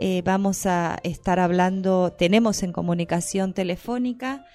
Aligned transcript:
Eh, 0.00 0.22
vamos 0.24 0.64
a 0.66 0.98
estar 1.02 1.40
hablando, 1.40 2.12
tenemos 2.12 2.62
en 2.62 2.72
comunicación 2.72 3.52
telefónica 3.52 4.46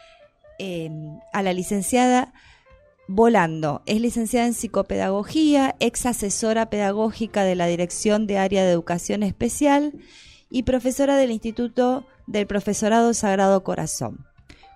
em, 0.57 1.19
a 1.33 1.41
la 1.41 1.51
licenciada 1.51 2.33
Volando. 3.09 3.81
Es 3.85 3.99
licenciada 3.99 4.47
en 4.47 4.53
psicopedagogía, 4.53 5.75
ex 5.81 6.05
asesora 6.05 6.69
pedagógica 6.69 7.43
de 7.43 7.55
la 7.55 7.67
Dirección 7.67 8.27
de 8.27 8.37
Área 8.37 8.63
de 8.63 8.71
Educación 8.71 9.23
Especial 9.23 9.93
y 10.49 10.63
profesora 10.63 11.17
del 11.17 11.31
Instituto 11.31 12.05
del 12.27 12.47
Profesorado 12.47 13.13
Sagrado 13.13 13.61
Corazón. 13.65 14.25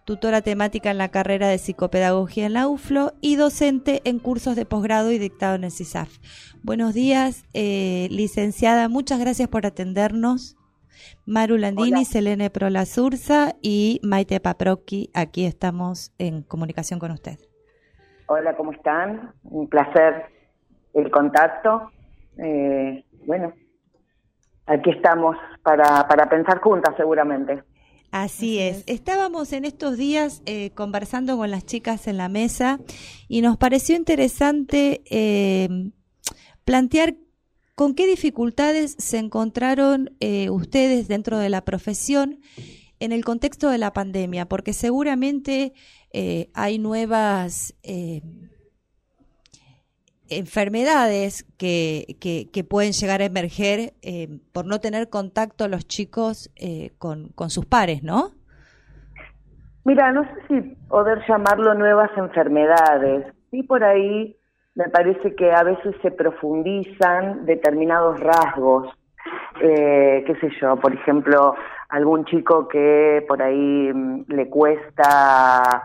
Tutora 0.04 0.42
temática 0.42 0.92
en 0.92 0.98
la 0.98 1.10
carrera 1.10 1.48
de 1.48 1.58
psicopedagogía 1.58 2.46
en 2.46 2.54
la 2.54 2.68
UFLO 2.68 3.14
y 3.22 3.38
docente 3.38 4.02
en 4.04 4.20
cursos 4.20 4.58
de 4.58 4.66
posgrado 4.66 5.12
y 5.12 5.20
dictado 5.20 5.56
en 5.56 5.64
el 5.64 5.72
CISAF. 5.72 6.10
Buenos 6.64 6.94
días, 6.94 7.46
eh, 7.54 8.08
licenciada. 8.12 8.90
Muchas 8.90 9.20
gracias 9.20 9.48
por 9.48 9.66
atendernos. 9.66 10.57
Maru 11.28 11.58
Landini, 11.58 12.06
Selene 12.06 12.50
Prolasurza 12.50 13.54
y 13.62 14.00
Maite 14.02 14.40
Paprocki. 14.40 15.12
Aquí 15.14 15.46
estamos 15.46 16.14
en 16.18 16.42
comunicación 16.42 17.00
con 17.00 17.12
usted. 17.12 17.38
Hola, 18.28 18.56
¿cómo 18.56 18.72
están? 18.72 19.34
Un 19.44 19.68
placer 19.68 20.26
el 20.94 21.12
contacto. 21.12 21.92
Eh, 22.38 23.04
bueno, 23.26 23.52
aquí 24.68 24.90
estamos 24.90 25.36
para, 25.64 26.08
para 26.08 26.30
pensar 26.30 26.62
juntas 26.62 26.96
seguramente. 26.96 27.62
Así 28.12 28.60
es. 28.60 28.86
Estábamos 28.88 29.52
en 29.52 29.66
estos 29.66 29.98
días 29.98 30.42
eh, 30.46 30.72
conversando 30.76 31.36
con 31.36 31.52
las 31.52 31.66
chicas 31.66 32.08
en 32.08 32.16
la 32.16 32.30
mesa 32.30 32.80
y 33.28 33.42
nos 33.42 33.58
pareció 33.58 33.98
interesante 33.98 35.02
eh, 35.12 35.92
plantear 36.64 37.16
¿Con 37.78 37.94
qué 37.94 38.08
dificultades 38.08 38.96
se 38.98 39.20
encontraron 39.20 40.10
eh, 40.20 40.50
ustedes 40.50 41.08
dentro 41.08 41.38
de 41.38 41.50
la 41.50 41.62
profesión 41.62 42.40
en 43.00 43.12
el 43.12 43.24
contexto 43.24 43.70
de 43.70 43.78
la 43.78 43.94
pandemia? 43.94 44.48
Porque 44.48 44.74
seguramente 44.74 45.74
eh, 46.12 46.50
hay 46.56 46.80
nuevas 46.80 47.76
eh, 47.84 48.24
enfermedades 50.28 51.44
que, 51.60 52.18
que, 52.20 52.64
pueden 52.64 52.94
llegar 52.94 53.22
a 53.22 53.26
emerger 53.26 53.94
por 54.54 54.66
no 54.66 54.80
tener 54.80 55.12
contacto 55.12 55.68
los 55.68 55.88
chicos 55.88 56.50
con, 56.98 57.30
con 57.30 57.52
sus 57.52 57.68
pares, 57.68 58.02
¿no? 58.02 58.32
Mira, 59.84 60.12
no 60.12 60.24
sé 60.24 60.32
si 60.48 60.62
poder 60.88 61.20
llamarlo 61.30 61.76
nuevas 61.76 62.10
enfermedades. 62.18 63.28
Sí, 63.52 63.62
por 63.62 63.84
ahí 63.84 64.36
me 64.78 64.90
parece 64.90 65.36
que 65.36 65.52
a 65.52 65.64
veces 65.64 65.96
se 66.04 66.12
profundizan 66.12 67.48
determinados 67.48 68.20
rasgos, 68.20 68.88
eh, 69.60 70.24
qué 70.26 70.36
sé 70.36 70.52
yo, 70.62 70.76
por 70.76 70.94
ejemplo, 70.94 71.56
algún 71.90 72.26
chico 72.26 72.68
que 72.68 73.26
por 73.28 73.42
ahí 73.42 73.92
mm, 73.92 74.26
le 74.28 74.48
cuesta 74.50 75.84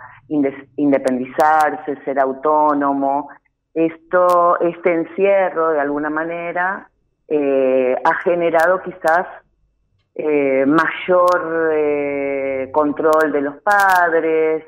independizarse, 0.77 1.97
ser 2.05 2.21
autónomo, 2.21 3.31
esto, 3.73 4.61
este 4.61 4.93
encierro 4.93 5.71
de 5.71 5.81
alguna 5.81 6.11
manera 6.11 6.87
eh, 7.29 7.97
ha 8.05 8.15
generado 8.17 8.83
quizás 8.83 9.27
eh, 10.15 10.67
mayor 10.67 11.71
control 12.73 13.33
de 13.33 13.41
los 13.41 13.57
padres, 13.63 14.65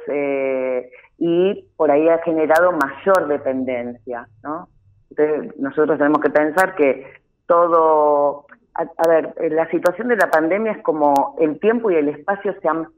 y 1.18 1.66
por 1.76 1.90
ahí 1.90 2.08
ha 2.08 2.18
generado 2.18 2.72
mayor 2.72 3.28
dependencia, 3.28 4.28
¿no? 4.42 4.68
Entonces, 5.10 5.58
nosotros 5.58 5.98
tenemos 5.98 6.20
que 6.20 6.30
pensar 6.30 6.74
que 6.74 7.06
todo, 7.46 8.46
a, 8.74 9.08
ver, 9.08 9.34
la 9.52 9.68
situación 9.70 10.08
de 10.08 10.16
la 10.16 10.30
pandemia 10.30 10.72
es 10.72 10.82
como 10.82 11.36
el 11.38 11.58
tiempo 11.60 11.90
y 11.90 11.96
el 11.96 12.08
espacio 12.08 12.54
se 12.60 12.68
han 12.68 12.88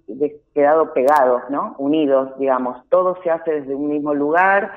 quedado 0.55 0.93
pegados, 0.95 1.43
¿no? 1.51 1.75
Unidos, 1.79 2.31
digamos, 2.39 2.89
todo 2.89 3.19
se 3.23 3.31
hace 3.31 3.61
desde 3.61 3.75
un 3.75 3.89
mismo 3.89 4.15
lugar, 4.15 4.73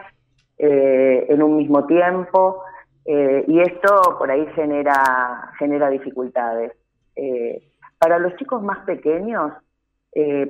eh, 0.57 1.27
en 1.29 1.41
un 1.41 1.55
mismo 1.57 1.85
tiempo, 1.85 2.61
eh, 3.05 3.45
y 3.47 3.61
esto 3.61 4.17
por 4.17 4.29
ahí 4.29 4.45
genera, 4.55 5.53
genera 5.57 5.89
dificultades. 5.89 6.73
Eh, 7.15 7.63
para 7.97 8.19
los 8.19 8.35
chicos 8.35 8.61
más 8.61 8.79
pequeños, 8.79 9.53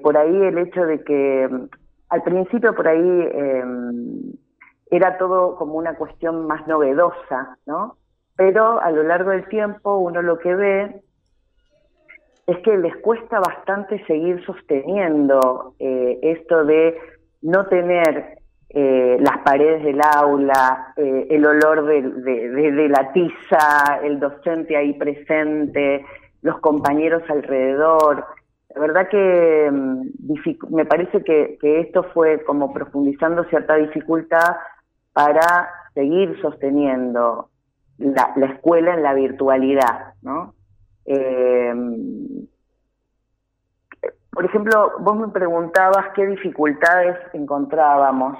por 0.01 0.17
ahí 0.17 0.35
el 0.35 0.57
hecho 0.57 0.85
de 0.85 1.03
que 1.03 1.49
al 2.09 2.23
principio 2.23 2.73
por 2.75 2.87
ahí 2.87 3.29
em, 3.33 4.33
era 4.91 5.17
todo 5.17 5.55
como 5.55 5.73
una 5.73 5.95
cuestión 5.95 6.47
más 6.47 6.67
novedosa, 6.67 7.57
¿no? 7.65 7.97
Pero 8.35 8.81
a 8.81 8.91
lo 8.91 9.03
largo 9.03 9.31
del 9.31 9.47
tiempo 9.47 9.97
uno 9.97 10.21
lo 10.21 10.39
que 10.39 10.55
ve 10.55 11.01
es 12.47 12.57
que 12.59 12.77
les 12.77 12.95
cuesta 12.97 13.39
bastante 13.39 14.03
seguir 14.05 14.43
sosteniendo 14.45 15.75
eh, 15.77 16.19
esto 16.23 16.65
de 16.65 16.97
no 17.41 17.67
tener 17.67 18.39
eh, 18.69 19.17
las 19.19 19.39
paredes 19.39 19.83
del 19.83 19.99
aula, 20.01 20.93
eh, 20.95 21.27
el 21.29 21.45
olor 21.45 21.85
de, 21.85 22.89
la 22.89 23.11
tiza, 23.13 23.99
el 24.03 24.19
docente 24.19 24.75
ahí 24.75 24.93
presente, 24.93 26.05
los 26.41 26.59
compañeros 26.59 27.23
alrededor. 27.29 28.25
La 28.75 28.81
verdad 28.81 29.09
que 29.09 29.69
mm, 29.71 30.75
me 30.75 30.85
parece 30.85 31.23
que, 31.23 31.57
esto 31.61 32.03
fue 32.13 32.43
como 32.43 32.73
profundizando 32.73 33.43
cierta 33.45 33.75
dificultad 33.75 34.57
para 35.13 35.69
seguir 35.93 36.39
sosteniendo 36.41 37.49
la, 37.97 38.33
escuela 38.53 38.93
en 38.93 39.03
la 39.03 39.13
virtualidad, 39.13 40.13
¿no? 40.21 40.53
Eh, 41.05 41.73
por 44.31 44.45
ejemplo, 44.45 44.93
vos 44.99 45.17
me 45.17 45.27
preguntabas 45.29 46.13
qué 46.15 46.25
dificultades 46.25 47.17
encontrábamos. 47.33 48.37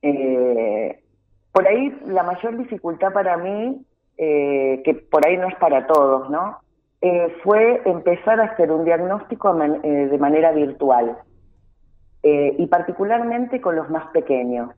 Eh, 0.00 1.02
por 1.52 1.66
ahí 1.66 1.94
la 2.06 2.22
mayor 2.22 2.56
dificultad 2.56 3.12
para 3.12 3.36
mí, 3.36 3.84
eh, 4.16 4.80
que 4.84 4.94
por 4.94 5.26
ahí 5.26 5.36
no 5.36 5.48
es 5.48 5.56
para 5.56 5.86
todos, 5.86 6.30
¿no? 6.30 6.58
Eh, 7.04 7.36
fue 7.42 7.82
empezar 7.84 8.40
a 8.40 8.44
hacer 8.44 8.70
un 8.70 8.84
diagnóstico 8.84 9.52
eh, 9.60 10.06
de 10.06 10.18
manera 10.18 10.52
virtual 10.52 11.18
eh, 12.22 12.54
y 12.56 12.66
particularmente 12.68 13.60
con 13.60 13.74
los 13.74 13.90
más 13.90 14.06
pequeños. 14.12 14.70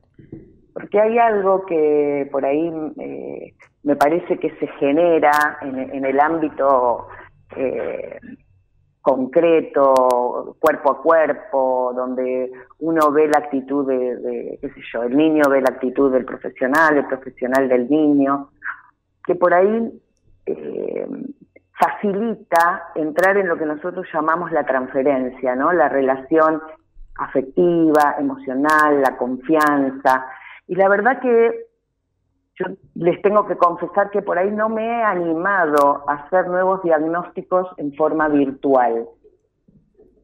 Porque 0.73 0.99
hay 0.99 1.19
algo 1.19 1.67
que 1.67 2.27
por 2.33 2.47
ahí 2.47 2.73
me 3.83 3.97
parece 3.97 4.39
que 4.39 4.51
se 4.57 4.67
genera 4.79 5.59
en, 5.61 6.05
el 6.05 6.19
ámbito 6.19 7.07
concreto, 9.03 10.57
cuerpo 10.59 10.91
a 10.91 11.03
cuerpo, 11.03 11.93
donde 11.95 12.51
uno 12.81 13.13
ve 13.13 13.29
la 13.29 13.39
actitud 13.39 13.87
de, 13.87 14.59
qué 14.61 14.69
sé 14.71 14.81
yo, 14.93 15.05
el 15.05 15.17
niño 15.17 15.43
ve 15.49 15.61
la 15.61 15.75
actitud 15.75 16.11
del 16.11 16.25
profesional, 16.25 16.97
el 16.97 17.07
profesional 17.07 17.69
del 17.69 17.89
niño, 17.89 18.49
que 19.25 19.37
por 19.37 19.55
ahí 19.55 19.93
facilita 21.79 22.91
entrar 22.95 23.37
en 23.37 23.49
lo 23.49 23.57
que 23.57 23.67
nosotros 23.67 24.07
llamamos 24.13 24.53
la 24.53 24.65
transferencia, 24.65 25.57
¿no? 25.57 25.73
La 25.73 25.89
relación 25.89 26.63
afectiva, 27.17 28.17
emocional, 28.19 29.03
la 29.03 29.17
confianza. 29.17 30.27
Y 30.67 30.77
la 30.77 30.89
verdad 30.89 31.21
que 31.21 31.67
yo 32.57 32.67
les 32.95 33.21
tengo 33.23 33.47
que 33.47 33.57
confesar 33.57 34.11
que 34.11 34.23
por 34.23 34.39
ahí 34.39 34.51
no 34.51 34.69
me 34.69 34.87
he 34.87 35.03
animado 35.03 36.05
a 36.09 36.15
hacer 36.15 36.47
nuevos 36.47 36.83
diagnósticos 36.83 37.69
en 37.79 37.93
forma 37.95 38.29
virtual. 38.29 39.09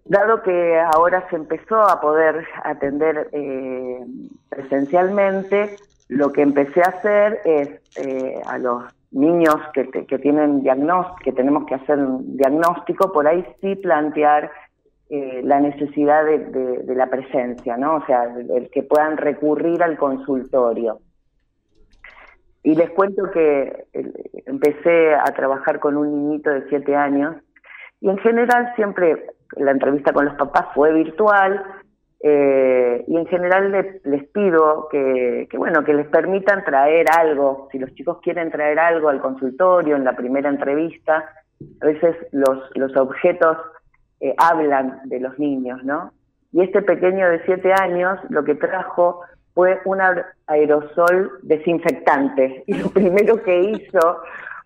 Dado 0.05 0.43
que 0.43 0.81
ahora 0.81 1.29
se 1.31 1.37
empezó 1.37 1.81
a 1.83 2.01
poder 2.01 2.47
atender 2.65 3.29
eh, 3.33 4.05
presencialmente, 4.49 5.77
lo 6.09 6.33
que 6.33 6.43
empecé 6.43 6.83
a 6.83 6.89
hacer 6.89 7.41
es 7.45 7.69
eh, 7.97 8.41
a 8.47 8.59
los 8.59 8.85
niños 9.11 9.57
que, 9.73 9.89
que 9.91 10.19
tienen 10.19 10.63
que 10.63 11.33
tenemos 11.33 11.67
que 11.67 11.75
hacer 11.75 11.99
un 11.99 12.37
diagnóstico, 12.37 13.13
por 13.13 13.27
ahí 13.27 13.45
sí 13.61 13.75
plantear 13.77 14.51
eh, 15.09 15.41
la 15.43 15.59
necesidad 15.59 16.25
de, 16.25 16.95
la 16.95 17.09
presencia, 17.09 17.77
¿no? 17.77 17.97
O 17.97 18.07
sea, 18.07 18.25
el, 18.25 18.71
que 18.71 18.85
puedan 18.85 19.17
recurrir 19.17 19.83
al 19.83 19.99
consultorio. 19.99 21.01
Y 22.63 22.77
les 22.77 22.91
cuento 22.91 23.29
que 23.33 23.87
empecé 24.47 25.15
a 25.15 25.25
trabajar 25.35 25.81
con 25.81 25.97
un 25.97 26.13
niñito 26.13 26.51
de 26.51 26.69
siete 26.69 26.95
años 26.95 27.35
y 28.01 28.09
en 28.09 28.19
general 28.19 28.73
siempre 28.77 29.27
la 29.57 29.73
entrevista 29.73 30.13
con 30.13 30.27
los 30.27 30.35
papás 30.35 30.67
fue 30.75 30.93
virtual, 30.93 31.65
eh, 32.23 33.03
y 33.07 33.17
en 33.17 33.27
general 33.27 33.73
les 34.05 34.29
pido 34.29 34.89
que, 34.91 35.49
bueno, 35.57 35.83
que 35.85 35.95
les 35.95 36.07
permitan 36.09 36.65
traer 36.65 37.07
algo, 37.11 37.69
si 37.73 37.79
los 37.79 37.95
chicos 37.95 38.19
quieren 38.23 38.51
traer 38.51 38.79
algo 38.79 39.09
al 39.09 39.23
consultorio 39.23 39.97
en 39.97 40.05
la 40.05 40.15
primera 40.15 40.51
entrevista, 40.51 41.25
a 41.81 41.87
veces 41.87 42.17
los, 42.33 42.59
los 42.75 42.95
objetos 42.97 43.57
eh, 44.21 44.35
hablan 44.37 45.01
de 45.05 45.21
los 45.21 45.39
niños, 45.39 45.83
¿no? 45.83 46.13
Y 46.53 46.63
este 46.63 46.83
pequeño 46.83 47.29
de 47.29 47.43
siete 47.45 47.73
años 47.73 48.19
lo 48.29 48.45
que 48.45 48.55
trajo 48.55 49.23
fue 49.55 49.81
un 49.85 49.99
aerosol 50.47 51.39
desinfectante 51.43 52.65
y 52.67 52.75
lo 52.75 52.91
primero 52.91 53.43
que 53.43 53.61
hizo 53.61 54.21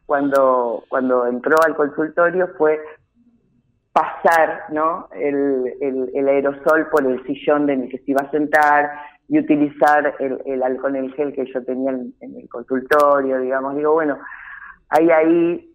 cuando, 0.07 0.83
cuando 0.89 1.27
entró 1.27 1.57
al 1.65 1.77
consultorio 1.77 2.49
fue 2.59 2.81
pasar 3.95 4.65
¿no? 4.71 5.09
el, 5.13 5.73
el, 6.13 6.29
aerosol 6.29 6.89
por 6.91 7.07
el 7.07 7.25
sillón 7.27 7.71
en 7.71 7.85
el 7.85 7.89
que 7.89 7.99
se 7.99 8.11
iba 8.11 8.23
a 8.23 8.31
sentar 8.33 8.91
y 9.29 9.39
utilizar 9.39 10.17
el, 10.19 10.43
el 10.45 10.63
alcohol 10.65 10.97
en 10.97 11.05
el 11.05 11.15
gel 11.15 11.33
que 11.33 11.47
yo 11.47 11.65
tenía 11.65 11.93
en, 11.93 12.13
el 12.21 12.49
consultorio, 12.49 13.39
digamos. 13.39 13.77
Digo, 13.77 13.93
bueno, 13.93 14.19
hay 14.89 15.11
ahí 15.11 15.73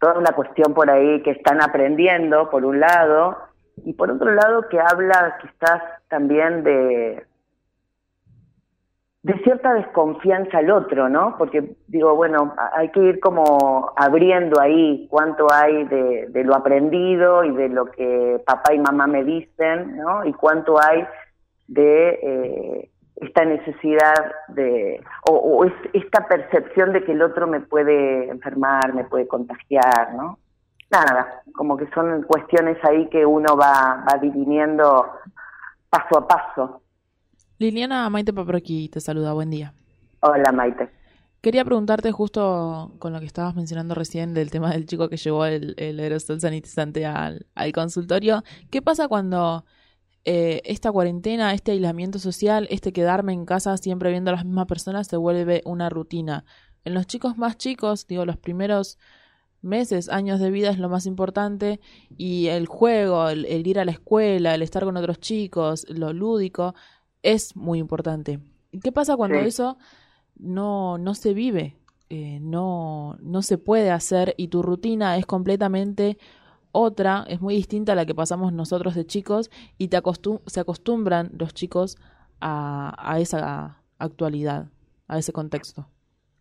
toda 0.00 0.20
una 0.20 0.32
cuestión 0.32 0.72
por 0.72 0.88
ahí 0.88 1.20
que 1.24 1.32
están 1.32 1.60
aprendiendo, 1.60 2.48
por 2.48 2.64
un 2.64 2.78
lado, 2.78 3.36
y 3.84 3.92
por 3.94 4.08
otro 4.12 4.32
lado 4.32 4.68
que 4.68 4.78
habla 4.78 5.36
quizás 5.42 5.82
también 6.08 6.62
de, 6.62 7.26
de 9.26 9.36
cierta 9.42 9.74
desconfianza 9.74 10.58
al 10.58 10.70
otro, 10.70 11.08
¿no? 11.08 11.34
Porque 11.36 11.74
digo, 11.88 12.14
bueno, 12.14 12.54
hay 12.74 12.90
que 12.90 13.00
ir 13.00 13.18
como 13.18 13.92
abriendo 13.96 14.60
ahí 14.60 15.08
cuánto 15.10 15.48
hay 15.52 15.82
de, 15.82 16.44
lo 16.44 16.54
aprendido 16.54 17.42
y 17.42 17.50
de 17.50 17.68
lo 17.68 17.86
que 17.86 18.40
papá 18.46 18.72
y 18.72 18.78
mamá 18.78 19.08
me 19.08 19.24
dicen, 19.24 19.96
¿no? 19.96 20.24
Y 20.24 20.32
cuánto 20.32 20.80
hay 20.80 21.04
de 21.66 22.08
eh, 22.22 22.90
esta 23.16 23.44
necesidad 23.44 24.14
de, 24.46 25.02
o, 25.28 25.64
es, 25.64 25.72
esta 25.92 26.28
percepción 26.28 26.92
de 26.92 27.02
que 27.02 27.10
el 27.10 27.22
otro 27.22 27.48
me 27.48 27.58
puede 27.58 28.28
enfermar, 28.28 28.94
me 28.94 29.02
puede 29.06 29.26
contagiar, 29.26 30.14
¿no? 30.14 30.38
Nada, 30.88 31.42
como 31.52 31.76
que 31.76 31.88
son 31.88 32.22
cuestiones 32.22 32.78
ahí 32.84 33.08
que 33.08 33.26
uno 33.26 33.56
va, 33.56 34.04
va 34.06 34.20
paso 35.90 36.18
a 36.18 36.28
paso. 36.28 36.82
Liliana 37.58 38.10
Maite 38.10 38.32
aquí 38.54 38.88
te 38.90 39.00
saluda, 39.00 39.32
buen 39.32 39.48
día. 39.48 39.72
Hola 40.20 40.52
Maite. 40.52 40.90
Quería 41.40 41.64
preguntarte 41.64 42.12
justo 42.12 42.92
con 42.98 43.14
lo 43.14 43.20
que 43.20 43.26
estabas 43.26 43.54
mencionando 43.54 43.94
recién 43.94 44.34
del 44.34 44.50
tema 44.50 44.72
del 44.72 44.84
chico 44.84 45.08
que 45.08 45.16
llevó 45.16 45.46
el, 45.46 45.74
aerosol 45.78 46.40
sanitizante 46.40 47.06
al, 47.06 47.46
consultorio. 47.72 48.42
¿Qué 48.70 48.82
pasa 48.82 49.08
cuando 49.08 49.64
eh, 50.24 50.60
esta 50.64 50.92
cuarentena, 50.92 51.54
este 51.54 51.72
aislamiento 51.72 52.18
social, 52.18 52.66
este 52.70 52.92
quedarme 52.92 53.32
en 53.32 53.46
casa 53.46 53.76
siempre 53.78 54.10
viendo 54.10 54.30
a 54.30 54.34
las 54.34 54.44
mismas 54.44 54.66
personas 54.66 55.06
se 55.06 55.16
vuelve 55.16 55.62
una 55.64 55.88
rutina? 55.88 56.44
En 56.84 56.92
los 56.92 57.06
chicos 57.06 57.38
más 57.38 57.56
chicos, 57.56 58.06
digo, 58.06 58.26
los 58.26 58.36
primeros 58.36 58.98
meses, 59.62 60.10
años 60.10 60.40
de 60.40 60.50
vida 60.50 60.70
es 60.70 60.78
lo 60.78 60.90
más 60.90 61.06
importante 61.06 61.80
y 62.18 62.48
el 62.48 62.66
juego, 62.66 63.30
el 63.30 63.66
ir 63.66 63.78
a 63.78 63.84
la 63.84 63.92
escuela, 63.92 64.54
el 64.54 64.62
estar 64.62 64.84
con 64.84 64.96
otros 64.96 65.20
chicos, 65.20 65.86
lo 65.88 66.12
lúdico, 66.12 66.74
es 67.22 67.56
muy 67.56 67.78
importante. 67.78 68.38
¿Qué 68.82 68.92
pasa 68.92 69.16
cuando 69.16 69.38
eso 69.38 69.78
no, 70.38 70.98
no 70.98 71.14
se 71.14 71.34
vive? 71.34 71.76
Eh, 72.08 72.38
no, 72.40 73.16
no 73.20 73.42
se 73.42 73.58
puede 73.58 73.90
hacer 73.90 74.34
y 74.36 74.48
tu 74.48 74.62
rutina 74.62 75.16
es 75.16 75.26
completamente 75.26 76.18
otra, 76.70 77.24
es 77.26 77.40
muy 77.40 77.54
distinta 77.54 77.92
a 77.92 77.94
la 77.94 78.06
que 78.06 78.14
pasamos 78.14 78.52
nosotros 78.52 78.94
de 78.94 79.06
chicos 79.06 79.50
y 79.78 79.88
te 79.88 79.98
se 80.46 80.60
acostumbran 80.60 81.30
los 81.36 81.54
chicos 81.54 81.96
a, 82.40 82.94
a 82.98 83.18
esa 83.18 83.78
actualidad, 83.98 84.66
a 85.08 85.18
ese 85.18 85.32
contexto. 85.32 85.86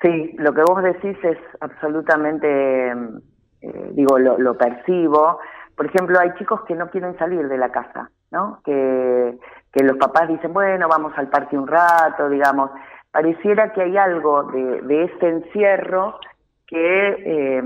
Sí, 0.01 0.35
lo 0.37 0.53
que 0.53 0.61
vos 0.61 0.83
decís 0.83 1.17
es 1.23 1.37
absolutamente, 1.61 2.91
eh, 3.61 3.91
digo, 3.93 4.19
lo, 4.19 4.37
lo, 4.37 4.57
percibo. 4.57 5.39
Por 5.75 5.85
ejemplo, 5.85 6.19
hay 6.19 6.33
chicos 6.37 6.61
que 6.67 6.75
no 6.75 6.89
quieren 6.89 7.17
salir 7.17 7.47
de 7.47 7.57
la 7.57 7.71
casa, 7.71 8.11
¿no? 8.29 8.59
Que, 8.65 9.39
que 9.75 9.83
los 9.83 9.97
papás 9.97 10.29
dicen, 10.29 10.53
bueno, 10.53 10.87
vamos 10.87 11.11
al 11.17 11.27
parque 11.27 11.57
un 11.57 11.67
rato, 11.67 12.29
digamos, 12.29 12.71
pareciera 13.11 13.73
que 13.73 13.81
hay 13.81 13.97
algo 13.97 14.43
de, 14.43 14.81
de 14.83 15.03
ese 15.03 15.27
encierro 15.27 16.17
que 16.65 17.07
eh, 17.25 17.63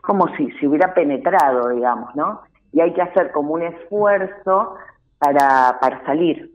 como 0.00 0.28
si 0.36 0.52
se 0.52 0.68
hubiera 0.68 0.94
penetrado, 0.94 1.70
digamos, 1.70 2.14
¿no? 2.14 2.42
Y 2.72 2.80
hay 2.80 2.94
que 2.94 3.02
hacer 3.02 3.32
como 3.32 3.54
un 3.54 3.62
esfuerzo 3.62 4.76
para, 5.18 5.78
para 5.80 6.04
salir, 6.04 6.52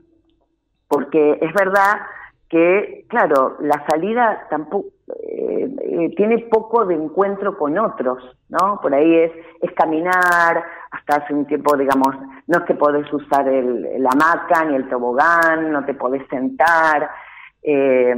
porque 0.88 1.38
es 1.42 1.52
verdad 1.52 2.00
que, 2.48 3.04
claro, 3.08 3.58
la 3.60 3.84
salida 3.86 4.46
tampoco 4.48 4.88
eh, 5.22 5.68
eh, 5.80 6.14
tiene 6.16 6.38
poco 6.50 6.84
de 6.84 6.94
encuentro 6.94 7.56
con 7.56 7.78
otros, 7.78 8.22
¿no? 8.48 8.78
Por 8.80 8.94
ahí 8.94 9.14
es, 9.14 9.32
es 9.62 9.72
caminar, 9.72 10.62
hasta 10.90 11.16
hace 11.16 11.34
un 11.34 11.46
tiempo, 11.46 11.76
digamos, 11.76 12.14
no 12.46 12.64
te 12.64 12.74
podés 12.74 13.10
usar 13.12 13.48
el, 13.48 14.02
la 14.02 14.10
hamaca 14.10 14.64
ni 14.66 14.76
el 14.76 14.88
tobogán, 14.88 15.72
no 15.72 15.84
te 15.84 15.94
podés 15.94 16.26
sentar. 16.28 17.10
Eh, 17.62 18.14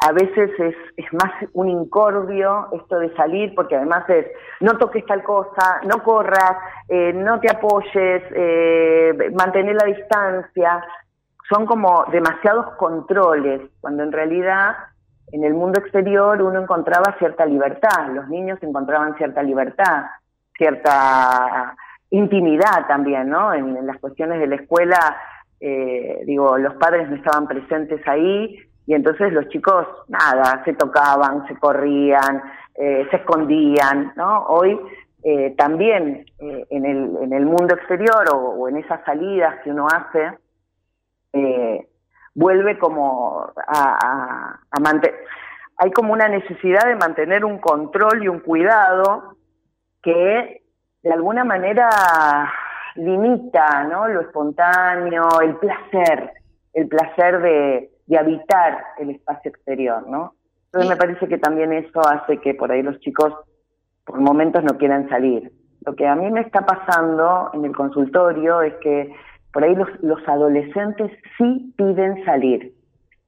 a 0.00 0.12
veces 0.12 0.50
es, 0.58 0.74
es 0.96 1.12
más 1.12 1.32
un 1.52 1.68
incordio 1.68 2.68
esto 2.72 2.98
de 2.98 3.14
salir, 3.14 3.54
porque 3.54 3.76
además 3.76 4.08
es, 4.08 4.26
no 4.60 4.78
toques 4.78 5.04
tal 5.06 5.22
cosa, 5.22 5.80
no 5.84 6.02
corras, 6.02 6.56
no 7.14 7.38
te 7.40 7.50
apoyes, 7.50 8.22
mantener 9.34 9.76
la 9.76 9.84
distancia. 9.84 10.82
Son 11.52 11.66
como 11.66 12.04
demasiados 12.10 12.74
controles, 12.76 13.60
cuando 13.80 14.04
en 14.04 14.12
realidad 14.12 14.76
en 15.32 15.44
el 15.44 15.54
mundo 15.54 15.78
exterior 15.78 16.40
uno 16.42 16.60
encontraba 16.60 17.16
cierta 17.18 17.46
libertad, 17.46 18.08
los 18.12 18.28
niños 18.28 18.58
encontraban 18.62 19.16
cierta 19.16 19.42
libertad, 19.42 20.06
cierta 20.56 21.74
intimidad 22.10 22.86
también, 22.88 23.28
¿no? 23.28 23.52
En, 23.54 23.86
las 23.86 23.98
cuestiones 23.98 24.40
de 24.40 24.46
la 24.46 24.56
escuela, 24.56 25.16
eh, 25.60 26.22
digo, 26.26 26.58
los 26.58 26.74
padres 26.74 27.08
no 27.08 27.16
estaban 27.16 27.46
presentes 27.46 28.06
ahí 28.06 28.58
y 28.86 28.94
entonces 28.94 29.32
los 29.32 29.48
chicos, 29.48 29.86
nada, 30.08 30.62
se 30.64 30.72
tocaban, 30.74 31.46
se 31.46 31.54
corrían, 31.56 32.42
eh, 32.74 33.06
se 33.10 33.16
escondían, 33.16 34.12
¿no? 34.16 34.44
Hoy 34.46 34.78
eh, 35.22 35.54
también 35.56 36.24
en, 36.38 36.84
el, 36.84 37.16
en 37.22 37.32
el 37.32 37.44
mundo 37.46 37.74
exterior 37.74 38.24
o, 38.32 38.36
o, 38.36 38.68
en 38.68 38.78
esas 38.78 39.04
salidas 39.04 39.60
que 39.62 39.70
uno 39.70 39.86
hace, 39.86 40.38
vuelve 42.34 42.78
como 42.78 43.52
a, 43.66 44.58
a, 44.70 44.80
mantener, 44.80 45.18
hay 45.76 45.90
como 45.90 46.12
una 46.12 46.28
necesidad 46.28 46.86
de 46.86 46.96
mantener 46.96 47.44
un 47.44 47.58
control 47.58 48.22
y 48.22 48.28
un 48.28 48.40
cuidado 48.40 49.36
que 50.02 50.62
de 51.02 51.12
alguna 51.12 51.44
manera 51.44 51.88
limita 52.96 53.84
¿no? 53.84 54.08
lo 54.08 54.20
espontáneo, 54.20 55.40
el 55.42 55.56
placer, 55.56 56.32
el 56.74 56.88
placer 56.88 57.40
de, 57.40 57.90
de 58.06 58.18
habitar 58.18 58.84
el 58.98 59.10
espacio 59.10 59.50
exterior, 59.50 60.06
¿no? 60.08 60.34
Entonces 60.66 60.90
me 60.90 60.96
parece 60.96 61.26
que 61.26 61.38
también 61.38 61.72
eso 61.72 62.00
hace 62.00 62.38
que 62.38 62.54
por 62.54 62.70
ahí 62.70 62.82
los 62.82 63.00
chicos 63.00 63.34
por 64.04 64.20
momentos 64.20 64.62
no 64.62 64.78
quieran 64.78 65.08
salir. 65.08 65.50
Lo 65.84 65.96
que 65.96 66.06
a 66.06 66.14
mí 66.14 66.30
me 66.30 66.42
está 66.42 66.64
pasando 66.64 67.50
en 67.54 67.64
el 67.64 67.74
consultorio 67.74 68.62
es 68.62 68.74
que 68.74 69.12
por 69.52 69.64
ahí 69.64 69.74
los, 69.74 69.88
los 70.02 70.26
adolescentes 70.28 71.10
sí 71.36 71.74
piden 71.76 72.24
salir. 72.24 72.72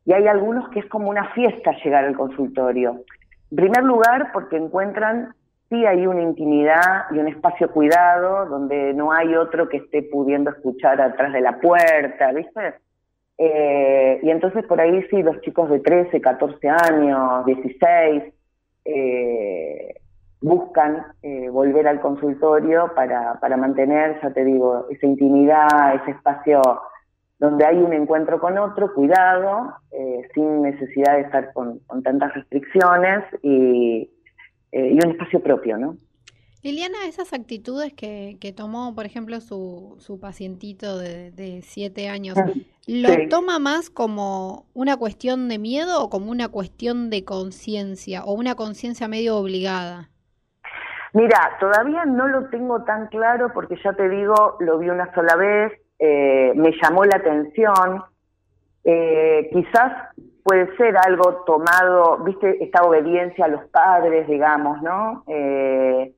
Y 0.04 0.12
hay 0.12 0.26
algunos 0.26 0.68
que 0.70 0.80
es 0.80 0.86
como 0.86 1.10
una 1.10 1.32
fiesta 1.32 1.72
llegar 1.84 2.04
al 2.04 2.16
consultorio. 2.16 3.02
En 3.50 3.56
primer 3.56 3.84
lugar, 3.84 4.30
porque 4.32 4.56
encuentran, 4.56 5.34
sí 5.68 5.86
hay 5.86 6.06
una 6.06 6.22
intimidad 6.22 7.04
y 7.12 7.18
un 7.18 7.28
espacio 7.28 7.70
cuidado 7.70 8.46
donde 8.46 8.92
no 8.94 9.12
hay 9.12 9.34
otro 9.34 9.68
que 9.68 9.78
esté 9.78 10.02
pudiendo 10.02 10.50
escuchar 10.50 11.00
atrás 11.00 11.32
de 11.32 11.40
la 11.40 11.58
puerta, 11.60 12.32
¿viste? 12.32 12.74
Eh, 13.38 14.20
y 14.22 14.30
entonces 14.30 14.64
por 14.66 14.80
ahí 14.80 15.02
sí, 15.10 15.22
los 15.22 15.40
chicos 15.40 15.70
de 15.70 15.80
13, 15.80 16.20
14 16.20 16.68
años, 16.68 17.46
16, 17.46 18.22
eh, 18.84 19.94
buscan 20.42 21.06
eh, 21.22 21.48
volver 21.48 21.86
al 21.86 22.00
consultorio 22.00 22.92
para, 22.94 23.38
para 23.40 23.56
mantener, 23.56 24.20
ya 24.20 24.30
te 24.32 24.44
digo, 24.44 24.86
esa 24.90 25.06
intimidad, 25.06 25.94
ese 25.94 26.10
espacio 26.10 26.60
donde 27.38 27.64
hay 27.64 27.76
un 27.76 27.92
encuentro 27.92 28.40
con 28.40 28.58
otro, 28.58 28.92
cuidado, 28.92 29.74
eh, 29.90 30.28
sin 30.34 30.62
necesidad 30.62 31.14
de 31.14 31.22
estar 31.22 31.52
con, 31.52 31.80
tantas 32.04 32.34
restricciones 32.34 33.24
y, 33.42 34.10
eh, 34.72 34.92
y, 34.92 34.94
un 34.94 35.10
espacio 35.10 35.42
propio, 35.42 35.76
¿no? 35.78 35.96
Liliana, 36.62 36.98
esas 37.08 37.32
actitudes 37.32 37.92
que, 37.92 38.36
que 38.40 38.52
tomó, 38.52 38.94
por 38.94 39.06
ejemplo, 39.06 39.40
su, 39.40 39.96
su 39.98 40.20
pacientito 40.20 40.98
de, 40.98 41.32
de 41.32 41.62
siete 41.62 42.08
años, 42.08 42.38
ah, 42.38 42.52
¿lo 42.86 43.08
toma 43.28 43.58
más 43.58 43.90
como 43.90 44.66
una 44.72 44.96
cuestión 44.96 45.48
de 45.48 45.58
miedo 45.58 46.00
o 46.00 46.10
como 46.10 46.30
una 46.30 46.48
cuestión 46.48 47.10
de 47.10 47.24
conciencia 47.24 48.24
o 48.24 48.34
una 48.34 48.54
conciencia 48.54 49.08
medio 49.08 49.36
obligada? 49.36 50.11
Mira, 51.14 51.56
todavía 51.60 52.06
no 52.06 52.26
lo 52.26 52.48
tengo 52.48 52.84
tan 52.84 53.08
claro 53.08 53.52
porque 53.52 53.76
ya 53.84 53.92
te 53.92 54.08
digo, 54.08 54.56
lo 54.60 54.78
vi 54.78 54.88
una 54.88 55.12
sola 55.14 55.36
vez, 55.36 55.72
eh, 55.98 56.52
me 56.56 56.72
llamó 56.82 57.04
la 57.04 57.16
atención. 57.16 58.02
Eh, 58.84 59.50
quizás 59.52 59.92
puede 60.42 60.74
ser 60.76 60.96
algo 60.96 61.44
tomado, 61.44 62.18
viste, 62.24 62.64
esta 62.64 62.82
obediencia 62.82 63.44
a 63.44 63.48
los 63.48 63.64
padres, 63.66 64.26
digamos, 64.26 64.80
¿no? 64.82 65.22
Eh, 65.28 66.14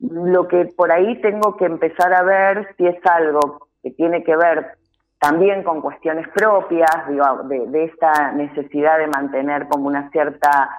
lo 0.00 0.48
que 0.48 0.64
por 0.74 0.90
ahí 0.90 1.20
tengo 1.20 1.56
que 1.58 1.66
empezar 1.66 2.12
a 2.14 2.22
ver 2.22 2.74
si 2.76 2.86
es 2.86 2.96
algo 3.04 3.68
que 3.82 3.90
tiene 3.90 4.24
que 4.24 4.34
ver 4.36 4.78
también 5.18 5.62
con 5.62 5.82
cuestiones 5.82 6.26
propias, 6.28 7.06
digo, 7.10 7.42
de 7.44 7.84
esta 7.84 8.32
necesidad 8.32 8.98
de 8.98 9.06
mantener 9.06 9.68
como 9.68 9.86
una 9.86 10.08
cierta 10.10 10.70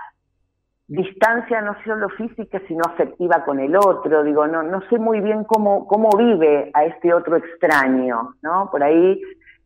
distancia 0.91 1.62
no 1.62 1.74
solo 1.86 2.10
física, 2.10 2.62
sino 2.67 2.83
afectiva 2.83 3.45
con 3.45 3.62
el 3.62 3.77
otro. 3.77 4.25
Digo, 4.25 4.45
no, 4.45 4.62
no 4.62 4.81
sé 4.89 5.00
muy 5.00 5.21
bien 5.21 5.45
cómo, 5.45 5.88
cómo 5.88 6.10
vive 6.17 6.69
a 6.74 6.83
este 6.83 7.13
otro 7.13 7.38
extraño, 7.38 8.36
¿no? 8.41 8.69
Por 8.69 8.83
ahí 8.83 9.21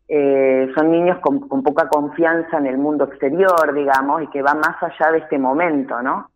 eh, 0.07 0.71
son 0.75 0.91
niños 0.91 1.17
con, 1.21 1.39
poca 1.63 1.89
confianza 1.89 2.59
en 2.59 2.67
el 2.67 2.77
mundo 2.77 3.05
exterior, 3.05 3.73
digamos, 3.73 4.21
y 4.21 4.27
que 4.27 4.43
van 4.43 4.59
más 4.59 4.75
allá 4.83 5.13
de 5.13 5.17
este 5.17 5.39
momento, 5.39 5.99
¿no? 6.03 6.29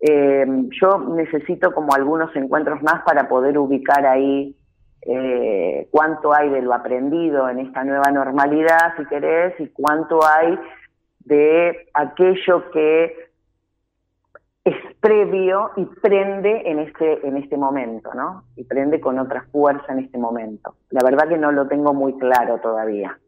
Eh, 0.00 0.44
yo 0.82 0.98
necesito 1.14 1.72
como 1.72 1.94
algunos 1.94 2.36
encuentros 2.36 2.82
más 2.82 3.02
para 3.06 3.28
poder 3.28 3.56
ubicar 3.56 4.04
ahí 4.04 4.54
eh, 5.00 5.88
cuánto 5.90 6.34
hay 6.34 6.50
de 6.50 6.60
lo 6.60 6.74
aprendido 6.74 7.48
en 7.48 7.60
esta 7.60 7.84
nueva 7.84 8.10
normalidad, 8.12 8.92
si 8.98 9.06
querés, 9.06 9.58
y 9.60 9.68
cuánto 9.68 10.20
hay 10.22 10.58
de 11.20 11.88
aquello 11.94 12.70
que 12.70 13.25
previo 15.06 15.70
y 15.76 15.84
prende 15.84 16.62
en 16.64 16.80
este, 16.80 17.26
en 17.26 17.36
este 17.36 17.56
momento, 17.56 18.12
¿no? 18.14 18.44
Y 18.56 18.64
prende 18.64 19.00
con 19.00 19.18
otra 19.18 19.46
fuerza 19.52 19.92
en 19.92 20.00
este 20.00 20.18
momento. 20.18 20.74
La 20.90 21.04
verdad 21.04 21.28
que 21.28 21.38
no 21.38 21.52
lo 21.52 21.68
tengo 21.68 21.94
muy 21.94 22.18
claro 22.18 22.58
todavía. 22.60 23.18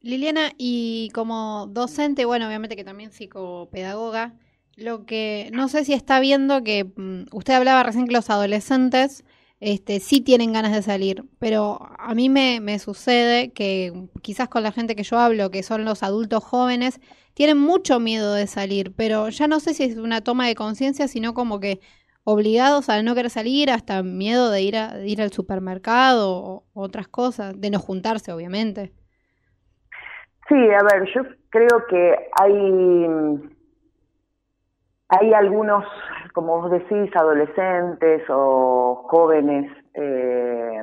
Liliana, 0.00 0.50
y 0.58 1.10
como 1.14 1.66
docente, 1.68 2.24
bueno, 2.24 2.46
obviamente 2.46 2.74
que 2.74 2.84
también 2.84 3.12
psicopedagoga, 3.12 4.32
lo 4.76 5.06
que 5.06 5.50
no 5.52 5.68
sé 5.68 5.84
si 5.84 5.92
está 5.92 6.18
viendo 6.18 6.64
que 6.64 6.84
mm, 6.96 7.26
usted 7.32 7.54
hablaba 7.54 7.84
recién 7.84 8.06
que 8.06 8.12
los 8.12 8.28
adolescentes 8.28 9.24
este, 9.60 10.00
sí 10.00 10.20
tienen 10.20 10.52
ganas 10.52 10.72
de 10.72 10.82
salir, 10.82 11.24
pero 11.38 11.78
a 11.98 12.14
mí 12.14 12.28
me, 12.28 12.78
sucede 12.78 13.52
que 13.52 14.08
quizás 14.22 14.48
con 14.48 14.62
la 14.62 14.72
gente 14.72 14.96
que 14.96 15.02
yo 15.02 15.18
hablo, 15.18 15.50
que 15.50 15.62
son 15.62 15.84
los 15.84 16.02
adultos 16.02 16.44
jóvenes, 16.44 17.00
tienen 17.34 17.58
mucho 17.58 18.00
miedo 18.00 18.34
de 18.34 18.46
salir, 18.46 18.94
pero 18.94 19.28
ya 19.28 19.48
no 19.48 19.60
sé 19.60 19.74
si 19.74 19.84
es 19.84 19.96
una 19.96 20.20
toma 20.20 20.46
de 20.46 20.54
conciencia, 20.54 21.08
sino 21.08 21.34
como 21.34 21.60
que 21.60 21.80
obligados 22.24 22.88
a 22.88 23.02
no 23.02 23.14
querer 23.14 23.30
salir, 23.30 23.70
hasta 23.70 24.02
miedo 24.02 24.50
de 24.50 24.62
ir, 24.62 24.76
a, 24.76 24.98
ir 25.04 25.20
al 25.20 25.32
supermercado 25.32 26.30
o 26.30 26.64
otras 26.72 27.08
cosas, 27.08 27.58
de 27.60 27.70
no 27.70 27.78
juntarse, 27.78 28.32
obviamente. 28.32 28.92
Sí, 30.48 30.54
a 30.54 30.82
ver, 30.82 31.08
yo 31.14 31.22
creo 31.48 31.86
que 31.88 32.14
hay, 32.38 33.06
hay 35.08 35.32
algunos, 35.32 35.84
como 36.34 36.60
vos 36.60 36.70
decís, 36.70 37.10
adolescentes 37.16 38.22
o 38.28 39.06
jóvenes 39.08 39.72
eh, 39.94 40.82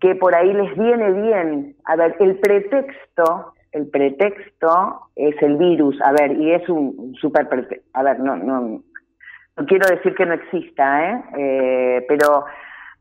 que 0.00 0.14
por 0.14 0.34
ahí 0.34 0.52
les 0.52 0.76
viene 0.78 1.12
bien. 1.12 1.76
A 1.84 1.96
ver, 1.96 2.16
el 2.20 2.38
pretexto 2.38 3.52
el 3.74 3.90
pretexto 3.90 5.10
es 5.16 5.34
el 5.42 5.56
virus, 5.56 6.00
a 6.00 6.12
ver, 6.12 6.32
y 6.32 6.52
es 6.52 6.66
un 6.68 7.12
super 7.20 7.48
pretexto, 7.48 7.84
a 7.92 8.04
ver, 8.04 8.20
no, 8.20 8.36
no, 8.36 8.82
no 9.56 9.66
quiero 9.66 9.88
decir 9.88 10.14
que 10.14 10.24
no 10.24 10.34
exista, 10.34 11.10
¿eh? 11.10 11.24
eh 11.36 12.06
pero 12.08 12.44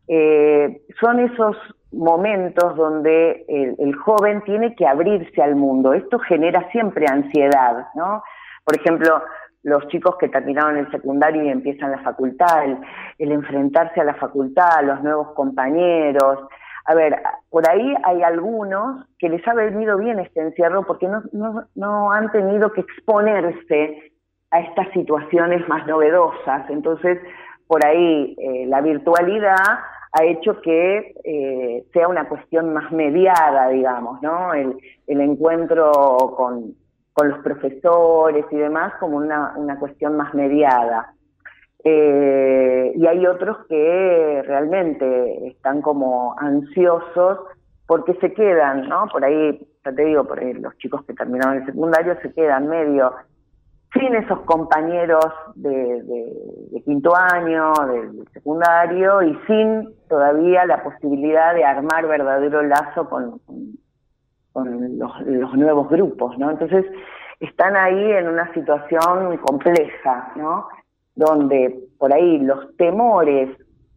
eh, 0.08 0.82
son 1.00 1.20
esos 1.20 1.56
momentos 1.92 2.76
donde 2.76 3.46
el, 3.48 3.76
el, 3.78 3.96
joven 3.96 4.42
tiene 4.46 4.76
que 4.76 4.88
abrirse 4.88 5.44
al 5.44 5.56
mundo. 5.56 5.94
Esto 5.94 6.18
genera 6.18 6.68
siempre 6.72 7.06
ansiedad, 7.08 7.88
¿no? 7.94 8.24
Por 8.66 8.76
ejemplo, 8.76 9.22
los 9.64 9.88
chicos 9.88 10.18
que 10.18 10.30
terminaron 10.30 10.78
el 10.78 10.92
secundario 10.92 11.44
y 11.44 11.50
empiezan 11.50 11.92
la 11.92 12.00
facultad, 12.00 12.66
el, 13.18 13.32
enfrentarse 13.32 14.02
a 14.02 14.04
la 14.04 14.16
facultad, 14.16 14.84
los 14.84 15.02
nuevos 15.02 15.34
compañeros, 15.34 16.40
a 16.86 16.96
ver, 16.96 17.22
por 17.50 17.70
ahí 17.70 17.96
hay 18.04 18.24
algunos 18.24 19.06
que 19.18 19.30
les 19.30 19.48
ha 19.48 19.54
venido 19.54 19.98
bien 19.98 20.20
este 20.20 20.42
encierro 20.42 20.86
porque 20.86 21.08
no, 21.08 21.24
no, 21.32 21.64
no 21.76 22.12
han 22.12 22.30
tenido 22.32 22.74
que 22.74 22.82
exponerse 22.82 24.12
a 24.52 24.60
estas 24.60 24.92
situaciones 24.92 25.66
más 25.70 25.88
novedosas. 25.88 26.70
Entonces, 26.70 27.20
por 27.68 27.86
ahí 27.86 28.36
eh, 28.38 28.66
la 28.68 28.82
virtualidad 28.82 29.56
ha 30.12 30.24
hecho 30.26 30.62
que 30.62 31.16
eh, 31.24 31.86
sea 31.94 32.08
una 32.10 32.28
cuestión 32.28 32.74
más 32.74 32.92
mediada, 32.92 33.70
digamos, 33.70 34.22
¿no? 34.22 34.54
El, 34.54 34.78
el 35.08 35.22
encuentro 35.22 35.92
con, 36.36 36.76
con, 37.14 37.30
los 37.30 37.40
profesores 37.40 38.46
y 38.52 38.58
demás 38.58 38.94
como 39.00 39.18
una, 39.18 39.54
una 39.56 39.80
cuestión 39.80 40.18
más 40.18 40.34
mediada. 40.34 41.14
Eh, 41.84 42.94
y 42.96 43.06
hay 43.08 43.26
otros 43.28 43.66
que 43.68 44.44
realmente 44.46 45.48
están 45.48 45.82
como 45.82 46.36
ansiosos 46.40 47.40
porque 47.86 48.14
se 48.16 48.34
quedan, 48.34 48.88
¿no? 48.88 49.08
Por 49.12 49.26
ahí, 49.26 49.68
ya 49.84 49.92
te 49.92 50.06
digo, 50.06 50.24
por 50.26 50.40
ahí 50.40 50.54
los 50.54 50.78
chicos 50.78 51.04
que 51.06 51.14
terminaron 51.14 51.58
el 51.58 51.66
secundario 51.66 52.18
se 52.22 52.34
quedan 52.34 52.68
medio 52.68 53.14
sin 53.94 54.16
esos 54.16 54.40
compañeros 54.42 55.26
de, 55.56 55.70
de, 55.70 56.82
quinto 56.84 57.16
año, 57.16 57.74
del 57.88 58.28
secundario, 58.34 59.22
y 59.22 59.38
sin 59.46 59.94
todavía 60.10 60.66
la 60.66 60.84
posibilidad 60.84 61.54
de 61.54 61.64
armar 61.64 62.08
verdadero 62.08 62.64
lazo 62.64 63.08
con, 63.08 63.40
con, 63.40 63.78
los, 64.56 65.22
los, 65.22 65.54
nuevos 65.56 65.90
grupos, 65.90 66.38
¿no? 66.38 66.52
Entonces, 66.52 66.86
están 67.40 67.76
ahí 67.76 68.12
en 68.12 68.28
una 68.28 68.52
situación 68.54 69.38
compleja, 69.38 70.32
¿no? 70.36 70.68
donde 71.16 71.80
por 71.98 72.14
ahí 72.14 72.40
los 72.40 72.76
temores 72.78 73.50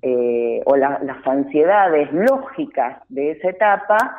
eh, 0.03 0.61
o 0.67 0.77
las 0.77 1.27
ansiedades 1.27 2.13
lógicas 2.13 3.03
de 3.09 3.33
esa 3.33 3.51
etapa 3.51 4.19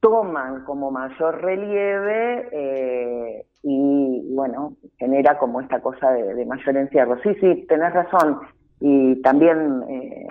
toman 0.00 0.64
como 0.64 0.90
mayor 0.90 1.40
relieve 1.42 2.48
eh, 2.52 3.46
y 3.62 4.34
bueno, 4.34 4.74
genera 4.98 5.38
como 5.38 5.60
esta 5.60 5.80
cosa 5.80 6.10
de, 6.10 6.44
mayor 6.44 6.76
encierro. 6.76 7.18
Sí, 7.22 7.34
sí, 7.40 7.66
tenés 7.68 7.92
razón 7.92 8.40
y 8.80 9.20
también 9.22 9.82
eh, 9.88 10.26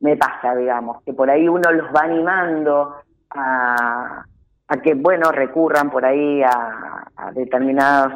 me 0.00 0.16
pasa, 0.16 0.54
digamos, 0.54 1.02
que 1.04 1.12
por 1.12 1.30
ahí 1.30 1.48
uno 1.48 1.70
los 1.72 1.88
va 1.94 2.04
animando 2.04 2.96
a, 3.30 4.24
a 4.72 4.80
que, 4.80 4.94
bueno, 4.94 5.30
recurran 5.30 5.90
por 5.90 6.04
ahí 6.04 6.42
a, 6.42 7.04
a 7.16 7.32
determinados 7.32 8.14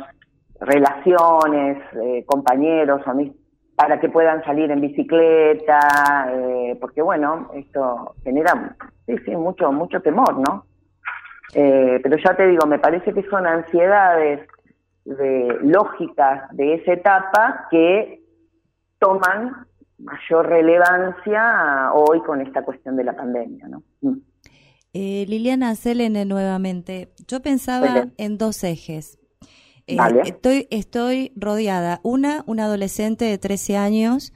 relaciones, 0.61 1.83
eh, 2.03 2.25
compañeros, 2.27 3.03
para 3.75 4.01
que 4.01 4.09
puedan 4.09 4.43
salir 4.45 4.71
en 4.71 4.81
bicicleta, 4.81 6.29
eh, 6.33 6.79
porque 6.81 7.03
bueno, 7.03 7.51
esto 7.55 8.15
genera, 8.25 8.75
sí, 9.05 9.17
sí, 9.25 9.37
mucho, 9.37 9.71
mucho 9.71 10.01
temor, 10.01 10.39
¿no? 10.39 10.65
Eh, 11.55 12.01
pero 12.03 12.17
ya 12.17 12.35
te 12.35 12.47
digo, 12.47 12.67
me 12.67 12.79
parece 12.79 13.13
que 13.13 13.23
son 13.25 13.47
ansiedades 13.47 14.49
de, 15.05 15.59
lógicas 15.63 16.49
de 16.57 16.75
esa 16.75 16.93
etapa 16.95 17.67
que 17.71 18.23
toman 18.99 19.67
mayor 19.99 20.49
relevancia 20.49 21.91
hoy 21.93 22.21
con 22.21 22.41
esta 22.41 22.63
cuestión 22.63 22.97
de 22.97 23.05
la 23.05 23.15
pandemia, 23.15 23.69
¿no? 23.69 23.83
Mm. 24.97 25.31
Liliana 25.31 25.75
Selene 25.75 26.25
nuevamente, 26.25 27.13
yo 27.29 27.41
pensaba 27.41 28.09
en 28.17 28.39
dos 28.39 28.63
ejes. 28.65 29.19
Eh, 29.87 29.97
estoy, 30.25 30.67
estoy 30.71 31.33
rodeada. 31.37 32.01
Una, 32.03 32.43
una 32.47 32.65
adolescente 32.65 33.25
de 33.25 33.39
13 33.39 33.77
años 33.77 34.33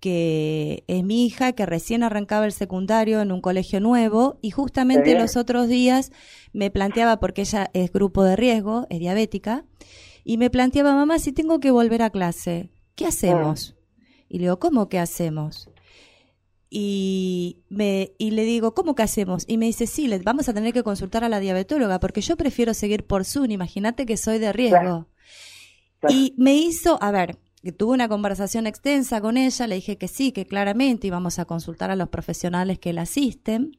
que 0.00 0.84
es 0.86 1.02
mi 1.04 1.26
hija, 1.26 1.52
que 1.52 1.66
recién 1.66 2.02
arrancaba 2.02 2.46
el 2.46 2.52
secundario 2.52 3.20
en 3.20 3.32
un 3.32 3.40
colegio 3.40 3.80
nuevo 3.80 4.38
y 4.42 4.50
justamente 4.50 5.18
los 5.18 5.36
otros 5.36 5.68
días 5.68 6.12
me 6.52 6.70
planteaba, 6.70 7.18
porque 7.18 7.42
ella 7.42 7.70
es 7.74 7.92
grupo 7.92 8.22
de 8.22 8.36
riesgo, 8.36 8.86
es 8.90 9.00
diabética, 9.00 9.64
y 10.24 10.38
me 10.38 10.50
planteaba, 10.50 10.94
mamá, 10.94 11.18
si 11.18 11.32
tengo 11.32 11.58
que 11.58 11.70
volver 11.70 12.02
a 12.02 12.10
clase, 12.10 12.70
¿qué 12.94 13.06
hacemos? 13.06 13.76
Y 14.28 14.38
le 14.38 14.44
digo, 14.44 14.58
¿cómo 14.58 14.88
que 14.88 14.98
hacemos? 14.98 15.68
Y, 16.70 17.62
me, 17.70 18.12
y 18.18 18.32
le 18.32 18.44
digo, 18.44 18.74
¿cómo 18.74 18.94
que 18.94 19.02
hacemos? 19.02 19.44
Y 19.46 19.56
me 19.56 19.66
dice, 19.66 19.86
sí, 19.86 20.06
le, 20.06 20.18
vamos 20.18 20.48
a 20.48 20.54
tener 20.54 20.74
que 20.74 20.82
consultar 20.82 21.24
a 21.24 21.28
la 21.28 21.40
diabetóloga 21.40 21.98
porque 21.98 22.20
yo 22.20 22.36
prefiero 22.36 22.74
seguir 22.74 23.06
por 23.06 23.24
Zoom, 23.24 23.50
imagínate 23.50 24.04
que 24.04 24.16
soy 24.16 24.38
de 24.38 24.52
riesgo. 24.52 25.06
Y 26.08 26.34
me 26.36 26.54
hizo, 26.54 27.02
a 27.02 27.10
ver, 27.10 27.38
que 27.62 27.72
tuve 27.72 27.94
una 27.94 28.08
conversación 28.08 28.66
extensa 28.66 29.20
con 29.20 29.36
ella, 29.36 29.66
le 29.66 29.76
dije 29.76 29.96
que 29.96 30.08
sí, 30.08 30.30
que 30.32 30.46
claramente 30.46 31.06
íbamos 31.06 31.38
a 31.38 31.46
consultar 31.46 31.90
a 31.90 31.96
los 31.96 32.08
profesionales 32.08 32.78
que 32.78 32.92
la 32.92 33.02
asisten, 33.02 33.78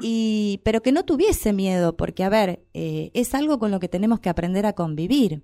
y, 0.00 0.60
pero 0.64 0.80
que 0.80 0.92
no 0.92 1.04
tuviese 1.04 1.52
miedo, 1.52 1.96
porque, 1.96 2.24
a 2.24 2.30
ver, 2.30 2.60
eh, 2.72 3.10
es 3.14 3.34
algo 3.34 3.58
con 3.58 3.70
lo 3.70 3.80
que 3.80 3.88
tenemos 3.88 4.20
que 4.20 4.30
aprender 4.30 4.64
a 4.64 4.72
convivir. 4.74 5.42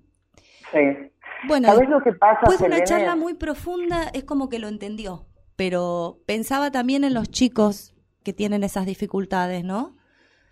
Sí. 0.73 1.11
Bueno, 1.47 1.69
¿Sabes 1.69 1.91
lo 1.91 2.01
que 2.03 2.13
pasa? 2.13 2.41
Fue 2.47 2.67
una 2.67 2.83
charla 2.85 3.17
muy 3.17 3.35
profunda, 3.35 4.11
es 4.15 4.25
como 4.25 4.49
que 4.49 4.59
lo 4.59 4.69
entendió 4.69 5.27
pero 5.57 6.19
pensaba 6.27 6.71
también 6.71 7.05
en 7.05 7.15
los 7.15 7.31
chicos 7.31 7.95
que 8.25 8.33
tienen 8.33 8.65
esas 8.65 8.87
dificultades, 8.87 9.65
¿no? 9.65 9.97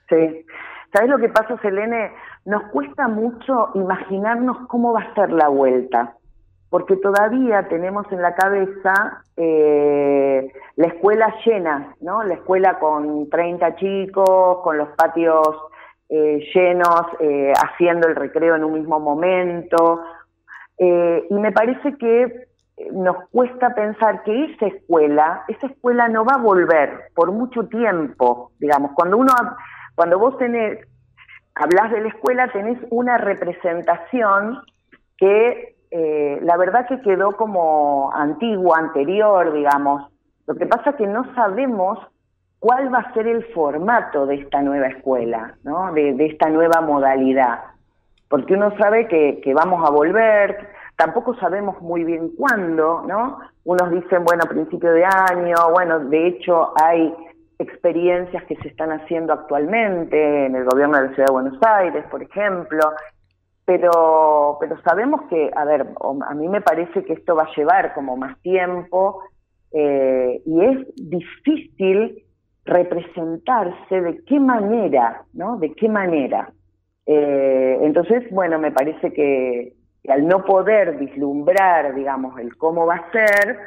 Sí. 0.09 0.45
¿Sabes 0.93 1.09
lo 1.09 1.19
que 1.19 1.31
pasa, 1.31 1.59
Selene? 1.63 2.13
Nos 2.45 2.65
cuesta 2.65 3.09
mucho 3.09 3.71
imaginarnos 3.75 4.67
cómo 4.69 4.93
va 4.93 5.01
a 5.01 5.15
ser 5.15 5.31
la 5.33 5.49
vuelta, 5.49 6.17
porque 6.69 6.97
todavía 6.97 7.69
tenemos 7.69 8.05
en 8.13 8.21
la 8.21 8.35
cabeza 8.35 9.25
eh, 9.37 10.53
la 10.77 10.87
escuela 10.87 11.35
llena, 11.45 11.95
¿no? 12.01 12.23
La 12.23 12.35
escuela 12.35 12.79
con 12.79 13.31
30 13.31 13.77
chicos, 13.77 14.59
con 14.63 14.77
los 14.77 14.89
patios 14.97 15.49
eh, 16.11 16.47
llenos, 16.55 17.03
eh, 17.21 17.53
haciendo 17.57 18.09
el 18.09 18.17
recreo 18.17 18.57
en 18.57 18.65
un 18.65 18.75
mismo 18.75 19.01
momento, 19.01 20.03
Eh, 20.79 21.27
y 21.31 21.35
me 21.35 21.53
parece 21.53 21.97
que 21.97 22.49
nos 22.93 23.29
cuesta 23.31 23.75
pensar 23.75 24.23
que 24.25 24.45
esa 24.45 24.67
escuela, 24.67 25.45
esa 25.49 25.67
escuela 25.67 26.09
no 26.09 26.25
va 26.25 26.35
a 26.35 26.43
volver 26.43 27.11
por 27.15 27.31
mucho 27.33 27.67
tiempo, 27.69 28.53
digamos, 28.59 28.93
cuando 28.95 29.19
uno, 29.19 29.33
cuando 29.95 30.19
vos 30.19 30.37
tenés, 30.39 30.79
hablas 31.55 31.93
de 31.93 32.01
la 32.01 32.09
escuela, 32.09 32.49
tenés 32.49 32.79
una 32.91 33.19
representación 33.19 34.63
que 35.17 35.77
eh, 35.91 36.39
la 36.43 36.57
verdad 36.57 36.87
que 36.89 37.01
quedó 37.03 37.37
como 37.37 38.11
antigua, 38.15 38.79
anterior, 38.79 39.53
digamos. 39.53 40.11
Lo 40.47 40.55
que 40.55 40.67
pasa 40.67 40.91
es 40.91 40.97
que 40.97 41.07
no 41.07 41.35
sabemos 41.35 41.99
cuál 42.59 42.93
va 42.93 43.01
a 43.01 43.13
ser 43.13 43.27
el 43.27 43.45
formato 43.53 44.25
de 44.25 44.37
esta 44.37 44.63
nueva 44.63 44.87
escuela, 44.87 45.55
¿no? 45.65 45.93
de, 45.93 46.15
esta 46.25 46.49
nueva 46.49 46.81
modalidad. 46.81 47.61
Porque 48.29 48.55
uno 48.55 48.75
sabe 48.79 49.07
que, 49.09 49.41
que, 49.43 49.53
vamos 49.53 49.87
a 49.87 49.91
volver, 49.91 50.71
tampoco 50.97 51.35
sabemos 51.37 51.81
muy 51.81 52.05
bien 52.05 52.31
cuándo, 52.37 53.05
¿no? 53.07 53.39
Unos 53.65 53.91
dicen, 53.91 54.25
bueno, 54.25 54.45
principio 54.49 54.93
de 54.93 55.05
año, 55.05 55.55
bueno, 55.73 56.01
de 56.01 56.29
hecho 56.29 56.73
hay 56.77 57.15
experiencias 57.59 58.43
que 58.45 58.57
se 58.57 58.69
están 58.69 58.91
haciendo 58.93 59.33
actualmente 59.33 60.47
en 60.47 60.57
el 60.57 60.65
gobierno 60.65 60.99
de 60.99 61.09
la 61.09 61.15
Ciudad 61.15 61.29
de 61.29 61.33
Buenos 61.33 61.63
Aires, 61.63 62.05
por 62.11 62.23
ejemplo, 62.23 62.81
pero, 63.65 64.59
pero 64.61 64.81
sabemos 64.83 65.23
que, 65.31 65.51
a 65.55 65.65
ver, 65.65 65.87
a 66.29 66.35
mí 66.35 66.49
me 66.49 66.61
parece 66.61 67.05
que 67.05 67.13
esto 67.13 67.37
va 67.37 67.45
a 67.45 67.55
llevar 67.55 67.95
como 67.95 68.17
más 68.17 68.41
tiempo 68.43 69.23
eh, 69.71 70.43
y 70.45 70.65
es 70.65 70.87
difícil 70.97 72.25
representarse 72.65 74.01
de 74.01 74.23
qué 74.25 74.39
manera, 74.39 75.25
¿no? 75.33 75.57
De 75.59 75.73
qué 75.75 75.89
manera. 75.89 76.53
Eh, 77.07 77.79
entonces, 77.83 78.25
bueno, 78.31 78.59
me 78.59 78.73
parece 78.73 79.13
que, 79.13 79.75
al 80.09 80.27
no 80.27 80.45
poder 80.45 80.97
vislumbrar, 80.99 81.95
digamos, 81.95 82.39
el 82.41 82.57
cómo 82.57 82.87
va 82.87 82.97
a 82.97 83.13
ser, 83.13 83.59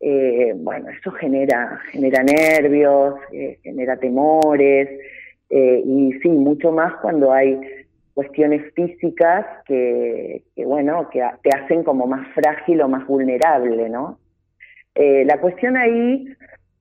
eh, 0.00 0.52
bueno, 0.56 0.88
eso 0.90 1.10
genera, 1.12 1.80
genera 1.90 2.22
nervios, 2.22 3.14
eh, 3.32 3.58
genera 3.62 3.96
temores, 3.96 4.88
y 5.52 6.12
sí, 6.22 6.28
mucho 6.28 6.70
más 6.70 6.94
cuando 7.02 7.32
hay 7.32 7.60
cuestiones 8.14 8.72
físicas 8.72 9.44
que, 9.66 10.44
que, 10.54 10.64
bueno, 10.64 11.10
que 11.10 11.24
te 11.42 11.50
hacen 11.50 11.82
como 11.82 12.06
más 12.06 12.28
frágil 12.34 12.80
o 12.82 12.88
más 12.88 13.04
vulnerable, 13.06 13.88
¿no? 13.88 14.18
la 14.94 15.40
cuestión 15.40 15.76
ahí 15.76 16.26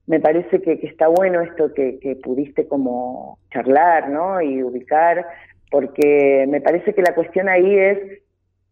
me 0.10 0.20
parece 0.20 0.60
que, 0.60 0.80
está 0.82 1.08
bueno 1.08 1.40
esto 1.42 1.72
que, 1.72 2.18
pudiste 2.24 2.68
como 2.68 3.38
charlar, 3.54 4.10
¿no? 4.10 4.42
Y 4.42 4.64
ubicar, 4.64 5.24
porque 5.70 6.48
me 6.50 6.62
parece 6.62 6.96
que 6.96 7.04
la 7.04 7.14
cuestión 7.14 7.48
ahí 7.48 7.78
es 7.78 8.00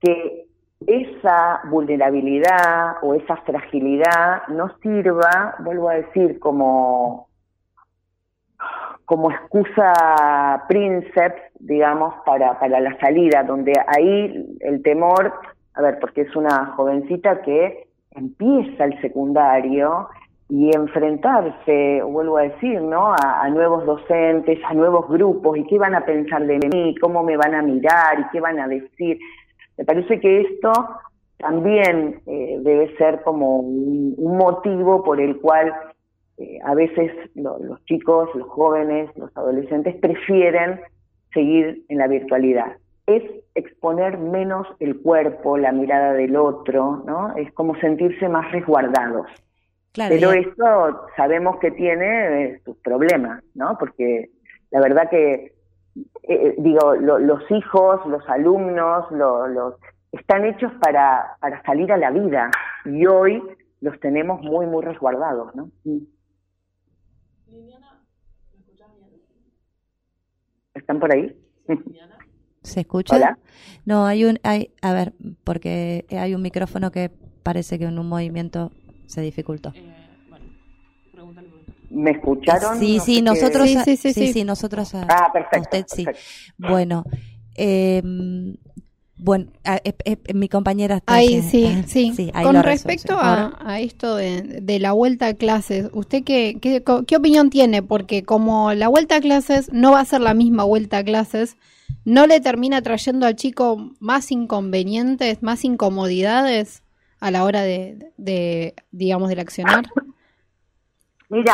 que 0.01 0.45
esa 0.85 1.61
vulnerabilidad 1.69 2.97
o 3.01 3.15
esa 3.15 3.37
fragilidad 3.37 4.47
no 4.49 4.69
sirva, 4.81 5.55
vuelvo 5.59 5.89
a 5.89 5.95
decir, 5.95 6.39
como, 6.39 7.27
como 9.05 9.31
excusa 9.31 10.65
príncipe, 10.67 11.51
digamos, 11.59 12.13
para, 12.25 12.59
para 12.59 12.79
la 12.79 12.97
salida, 12.99 13.43
donde 13.43 13.73
ahí 13.87 14.57
el 14.59 14.83
temor, 14.83 15.33
a 15.73 15.81
ver, 15.81 15.99
porque 15.99 16.21
es 16.21 16.35
una 16.35 16.67
jovencita 16.75 17.41
que 17.41 17.87
empieza 18.11 18.85
el 18.85 18.99
secundario 19.01 20.09
y 20.49 20.73
enfrentarse, 20.73 22.01
vuelvo 22.03 22.37
a 22.37 22.43
decir, 22.43 22.81
¿no? 22.81 23.13
A, 23.13 23.49
nuevos 23.49 23.85
docentes, 23.85 24.59
a 24.65 24.73
nuevos 24.73 25.07
grupos, 25.09 25.57
y 25.57 25.65
qué 25.65 25.77
van 25.77 25.93
a 25.93 26.05
pensar 26.05 26.45
de 26.45 26.57
mí, 26.71 26.95
cómo 27.01 27.21
me 27.23 27.35
van 27.35 27.53
a 27.53 27.61
mirar 27.61 28.19
y 28.19 28.29
qué 28.31 28.39
van 28.39 28.59
a 28.59 28.67
decir. 28.67 29.19
Me 29.77 29.85
parece 29.85 30.19
que 30.19 30.41
esto 30.41 30.71
también 31.37 32.21
eh, 32.25 32.57
debe 32.61 32.95
ser 32.97 33.21
como 33.21 33.59
un, 33.59 34.15
motivo 34.17 35.03
por 35.03 35.21
el 35.21 35.39
cual 35.39 35.73
eh, 36.37 36.59
a 36.63 36.73
veces 36.73 37.11
los 37.35 37.83
chicos, 37.85 38.29
los 38.35 38.47
jóvenes, 38.49 39.09
los 39.15 39.35
adolescentes 39.35 39.95
prefieren 39.95 40.81
seguir 41.33 41.83
en 41.89 41.97
la 41.97 42.07
virtualidad. 42.07 42.77
Es 43.05 43.23
exponer 43.55 44.17
menos 44.17 44.67
el 44.79 44.99
cuerpo, 44.99 45.57
la 45.57 45.71
mirada 45.71 46.13
del 46.13 46.35
otro, 46.35 47.03
¿no? 47.05 47.35
Es 47.35 47.51
como 47.53 47.75
sentirse 47.79 48.27
más 48.29 48.51
resguardados. 48.51 49.27
Pero 49.93 50.31
esto 50.31 51.07
sabemos 51.15 51.57
que 51.57 51.71
tiene 51.71 52.43
eh, 52.43 52.61
sus 52.63 52.77
problemas, 52.77 53.43
¿no? 53.55 53.77
Porque 53.79 54.29
la 54.69 54.79
verdad 54.79 55.09
que, 55.09 55.53
eh, 56.23 56.55
digo, 56.57 56.95
los 56.95 57.51
hijos, 57.51 58.05
los 58.07 58.27
alumnos, 58.29 59.11
los 59.11 59.75
están 60.11 60.45
hechos 60.45 60.71
para, 60.81 61.37
para 61.39 61.61
salir 61.63 61.91
a 61.91 61.97
la 61.97 62.11
vida 62.11 62.49
y 62.85 63.05
hoy 63.05 63.41
los 63.81 63.99
tenemos 63.99 64.41
muy, 64.41 64.65
muy 64.65 64.83
resguardados, 64.83 65.53
¿no? 65.55 65.69
¿Están 70.73 70.99
por 70.99 71.11
ahí? 71.11 71.35
¿Se 72.61 72.81
escucha? 72.81 73.37
No, 73.85 74.05
hay 74.05 74.25
un, 74.25 74.39
hay, 74.43 74.73
a 74.81 74.93
ver, 74.93 75.13
porque 75.43 76.05
hay 76.11 76.35
un 76.35 76.41
micrófono 76.41 76.91
que 76.91 77.11
parece 77.43 77.79
que 77.79 77.85
en 77.85 77.97
un 77.97 78.09
movimiento 78.09 78.71
se 79.05 79.21
dificultó. 79.21 79.71
Eh, 79.75 79.96
¿Me 81.89 82.11
escucharon? 82.11 82.79
Sí, 82.79 82.99
sí, 82.99 83.21
nosotros, 83.21 83.69
sí, 83.85 83.97
sí, 83.97 84.13
sí, 84.13 84.43
nosotros 84.43 84.93
ah, 84.95 85.29
perfecto, 85.31 85.77
usted 85.77 85.85
sí. 85.87 86.05
Bueno, 86.57 87.05
eh, 87.55 88.01
bueno, 89.15 89.47
eh, 89.63 89.95
eh, 90.05 90.33
mi 90.33 90.47
compañera 90.47 90.97
está 90.97 91.15
ahí, 91.15 91.41
sí, 91.41 91.83
sí. 91.87 92.31
Con 92.43 92.61
respecto 92.61 93.17
a, 93.17 93.79
esto 93.79 94.15
de, 94.15 94.79
la 94.79 94.91
vuelta 94.91 95.27
a 95.27 95.33
clases, 95.33 95.89
¿usted 95.93 96.23
qué, 96.23 96.57
qué, 96.61 96.83
qué, 97.07 97.15
opinión 97.15 97.49
tiene? 97.49 97.81
Porque 97.81 98.23
como 98.23 98.73
la 98.73 98.87
vuelta 98.89 99.15
a 99.15 99.21
clases 99.21 99.71
no 99.71 99.91
va 99.91 100.01
a 100.01 100.05
ser 100.05 100.21
la 100.21 100.33
misma 100.33 100.65
vuelta 100.65 100.99
a 100.99 101.03
clases, 101.03 101.57
¿no 102.05 102.27
le 102.27 102.41
termina 102.41 102.81
trayendo 102.81 103.25
al 103.25 103.35
chico 103.35 103.91
más 103.99 104.31
inconvenientes, 104.31 105.41
más 105.41 105.63
incomodidades? 105.63 106.83
a 107.19 107.31
la 107.31 107.43
hora 107.43 107.61
de, 107.63 108.11
de 108.17 108.75
digamos, 108.91 109.29
del 109.29 109.39
accionar? 109.39 109.85
Mira, 111.29 111.53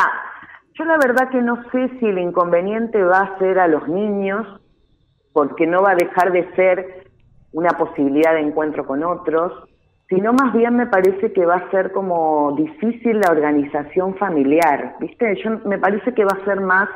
yo 0.74 0.84
la 0.84 0.96
verdad 0.98 1.30
que 1.30 1.40
no 1.40 1.62
sé 1.70 1.88
si 1.98 2.06
el 2.06 2.18
inconveniente 2.18 3.02
va 3.02 3.20
a 3.20 3.38
ser 3.38 3.58
a 3.58 3.68
los 3.68 3.88
niños, 3.88 4.46
porque 5.32 5.66
no 5.66 5.82
va 5.82 5.92
a 5.92 5.96
dejar 5.96 6.32
de 6.32 6.48
ser 6.54 7.10
una 7.52 7.70
posibilidad 7.70 8.34
de 8.34 8.40
encuentro 8.40 8.86
con 8.86 9.02
otros, 9.04 9.52
sino 10.08 10.32
más 10.32 10.52
bien 10.52 10.76
me 10.76 10.86
parece 10.86 11.32
que 11.32 11.46
va 11.46 11.56
a 11.56 11.70
ser 11.70 11.92
como 11.92 12.54
difícil 12.56 13.20
la 13.20 13.32
organización 13.32 14.16
familiar, 14.16 14.96
¿viste? 15.00 15.34
Yo 15.42 15.58
me 15.64 15.78
parece 15.78 16.12
que 16.14 16.24
va 16.24 16.36
a 16.40 16.44
ser 16.44 16.60
más 16.60 16.88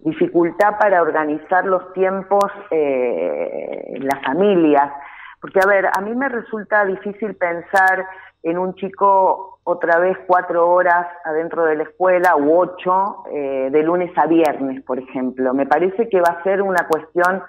dificultad 0.00 0.78
para 0.78 1.00
organizar 1.00 1.64
los 1.64 1.92
tiempos 1.94 2.50
eh, 2.70 3.94
las 4.00 4.22
familias. 4.24 4.92
Porque, 5.40 5.60
a 5.62 5.66
ver, 5.66 5.86
a 5.86 6.00
mí 6.00 6.14
me 6.14 6.28
resulta 6.28 6.84
difícil 6.84 7.34
pensar 7.36 8.06
en 8.42 8.58
un 8.58 8.74
chico 8.74 9.53
otra 9.64 9.98
vez 9.98 10.16
cuatro 10.26 10.70
horas 10.70 11.06
adentro 11.24 11.64
de 11.64 11.76
la 11.76 11.82
escuela 11.84 12.36
u 12.36 12.58
ocho 12.58 13.24
eh, 13.32 13.68
de 13.72 13.82
lunes 13.82 14.10
a 14.16 14.26
viernes, 14.26 14.82
por 14.84 14.98
ejemplo. 14.98 15.54
Me 15.54 15.66
parece 15.66 16.08
que 16.08 16.20
va 16.20 16.38
a 16.38 16.42
ser 16.42 16.60
una 16.62 16.86
cuestión 16.86 17.42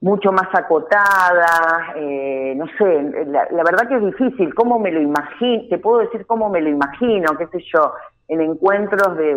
mucho 0.00 0.30
más 0.30 0.46
acotada, 0.52 1.92
eh, 1.96 2.54
no 2.56 2.66
sé, 2.78 3.26
la, 3.26 3.64
verdad 3.64 3.88
que 3.88 3.96
es 3.96 4.04
difícil, 4.04 4.54
¿cómo 4.54 4.78
me 4.78 4.92
lo 4.92 5.00
imagino? 5.00 5.64
Te 5.68 5.78
puedo 5.78 5.98
decir 5.98 6.24
cómo 6.24 6.48
me 6.48 6.60
lo 6.60 6.68
imagino, 6.68 7.36
qué 7.36 7.48
sé 7.48 7.64
yo, 7.74 7.92
en 8.28 8.40
encuentros 8.40 9.16
de, 9.16 9.34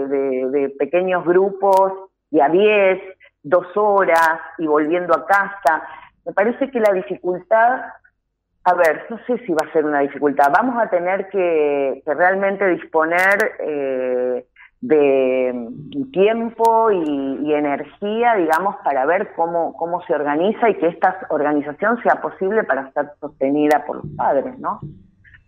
de 0.49 0.69
pequeños 0.77 1.25
grupos 1.25 1.93
y 2.29 2.41
a 2.41 2.49
diez, 2.49 3.01
dos 3.41 3.65
horas 3.75 4.39
y 4.59 4.67
volviendo 4.67 5.15
a 5.15 5.25
casa. 5.25 5.83
Me 6.25 6.33
parece 6.33 6.69
que 6.69 6.79
la 6.79 6.93
dificultad, 6.93 7.81
a 8.63 8.73
ver, 8.75 9.05
no 9.09 9.17
sé 9.25 9.37
si 9.45 9.53
va 9.53 9.67
a 9.67 9.71
ser 9.73 9.85
una 9.85 10.01
dificultad, 10.01 10.51
vamos 10.53 10.81
a 10.81 10.89
tener 10.89 11.29
que, 11.29 12.03
realmente 12.05 12.67
disponer 12.67 13.53
eh, 13.59 14.45
de 14.81 15.69
tiempo 16.11 16.91
y, 16.91 17.53
energía, 17.53 18.35
digamos, 18.35 18.75
para 18.83 19.05
ver 19.05 19.33
cómo, 19.35 19.73
cómo 19.73 20.01
se 20.03 20.13
organiza 20.13 20.69
y 20.69 20.75
que 20.75 20.87
esta 20.87 21.27
organización 21.29 22.01
sea 22.01 22.21
posible 22.21 22.63
para 22.63 22.91
ser 22.93 23.11
sostenida 23.19 23.83
por 23.85 23.97
los 23.97 24.05
padres, 24.15 24.57
¿no? 24.57 24.79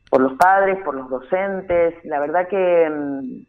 Por 0.10 0.22
los 0.22 0.34
padres, 0.34 0.78
por 0.84 0.96
los 0.96 1.10
docentes. 1.10 1.96
La 2.04 2.20
verdad 2.20 2.48
que 2.48 2.90
mm, 2.90 3.46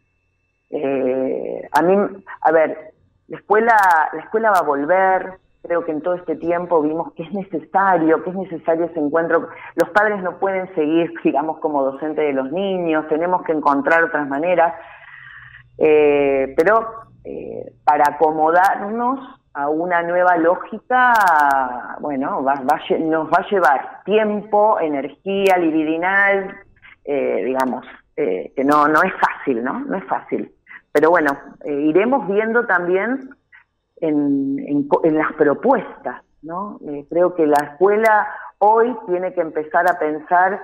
eh, 0.71 1.69
a 1.71 1.81
mí, 1.81 1.95
a 2.41 2.51
ver, 2.51 2.93
la 3.27 3.37
escuela, 3.37 3.77
la 4.13 4.21
escuela 4.21 4.51
va 4.51 4.59
a 4.59 4.63
volver, 4.63 5.39
Creo 5.65 5.83
que 5.83 5.91
en 5.91 6.01
todo 6.01 6.15
este 6.15 6.35
tiempo 6.35 6.81
vimos 6.81 7.13
que 7.13 7.23
es 7.23 7.33
necesario, 7.33 8.23
que 8.23 8.29
es 8.29 8.35
necesario 8.35 8.85
ese 8.85 8.99
encuentro. 8.99 9.49
Los 9.75 9.89
padres 9.89 10.21
no 10.21 10.37
pueden 10.37 10.73
seguir, 10.75 11.11
digamos, 11.23 11.57
como 11.59 11.83
docentes 11.83 12.25
de 12.25 12.33
los 12.33 12.51
niños, 12.51 13.07
tenemos 13.07 13.43
que 13.43 13.53
encontrar 13.53 14.03
otras 14.03 14.27
maneras. 14.27 14.73
Eh, 15.77 16.53
pero 16.55 16.87
eh, 17.23 17.73
para 17.83 18.05
acomodarnos 18.13 19.19
a 19.53 19.69
una 19.69 20.03
nueva 20.03 20.37
lógica, 20.37 21.13
bueno, 21.99 22.43
va, 22.43 22.55
nos 22.99 23.27
va 23.29 23.37
a 23.37 23.49
llevar 23.49 24.03
tiempo, 24.03 24.79
energía 24.79 25.57
libidinal, 25.57 26.55
eh, 27.05 27.43
digamos, 27.45 27.85
eh, 28.17 28.51
que 28.55 28.63
no, 28.63 28.87
no 28.87 29.01
es 29.01 29.13
fácil, 29.13 29.63
¿no? 29.63 29.79
No 29.79 29.97
es 29.97 30.03
fácil. 30.05 30.51
Pero 30.91 31.09
bueno, 31.09 31.37
eh, 31.63 31.73
iremos 31.73 32.27
viendo 32.27 32.65
también 32.65 33.29
en, 33.97 34.87
en, 35.03 35.17
las 35.17 35.33
propuestas, 35.33 36.21
¿no? 36.41 36.79
creo 37.09 37.33
que 37.33 37.47
la 37.47 37.71
escuela 37.71 38.27
hoy 38.59 38.95
tiene 39.07 39.33
que 39.33 39.41
empezar 39.41 39.89
a 39.89 39.97
pensar 39.97 40.61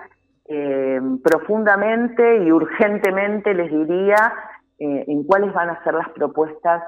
profundamente 1.24 2.44
y 2.44 2.52
urgentemente, 2.52 3.54
les 3.54 3.72
diría, 3.72 4.34
en 4.80 5.24
cuáles 5.24 5.54
van 5.54 5.70
a 5.70 5.84
ser 5.84 5.94
las 5.94 6.10
propuestas 6.10 6.84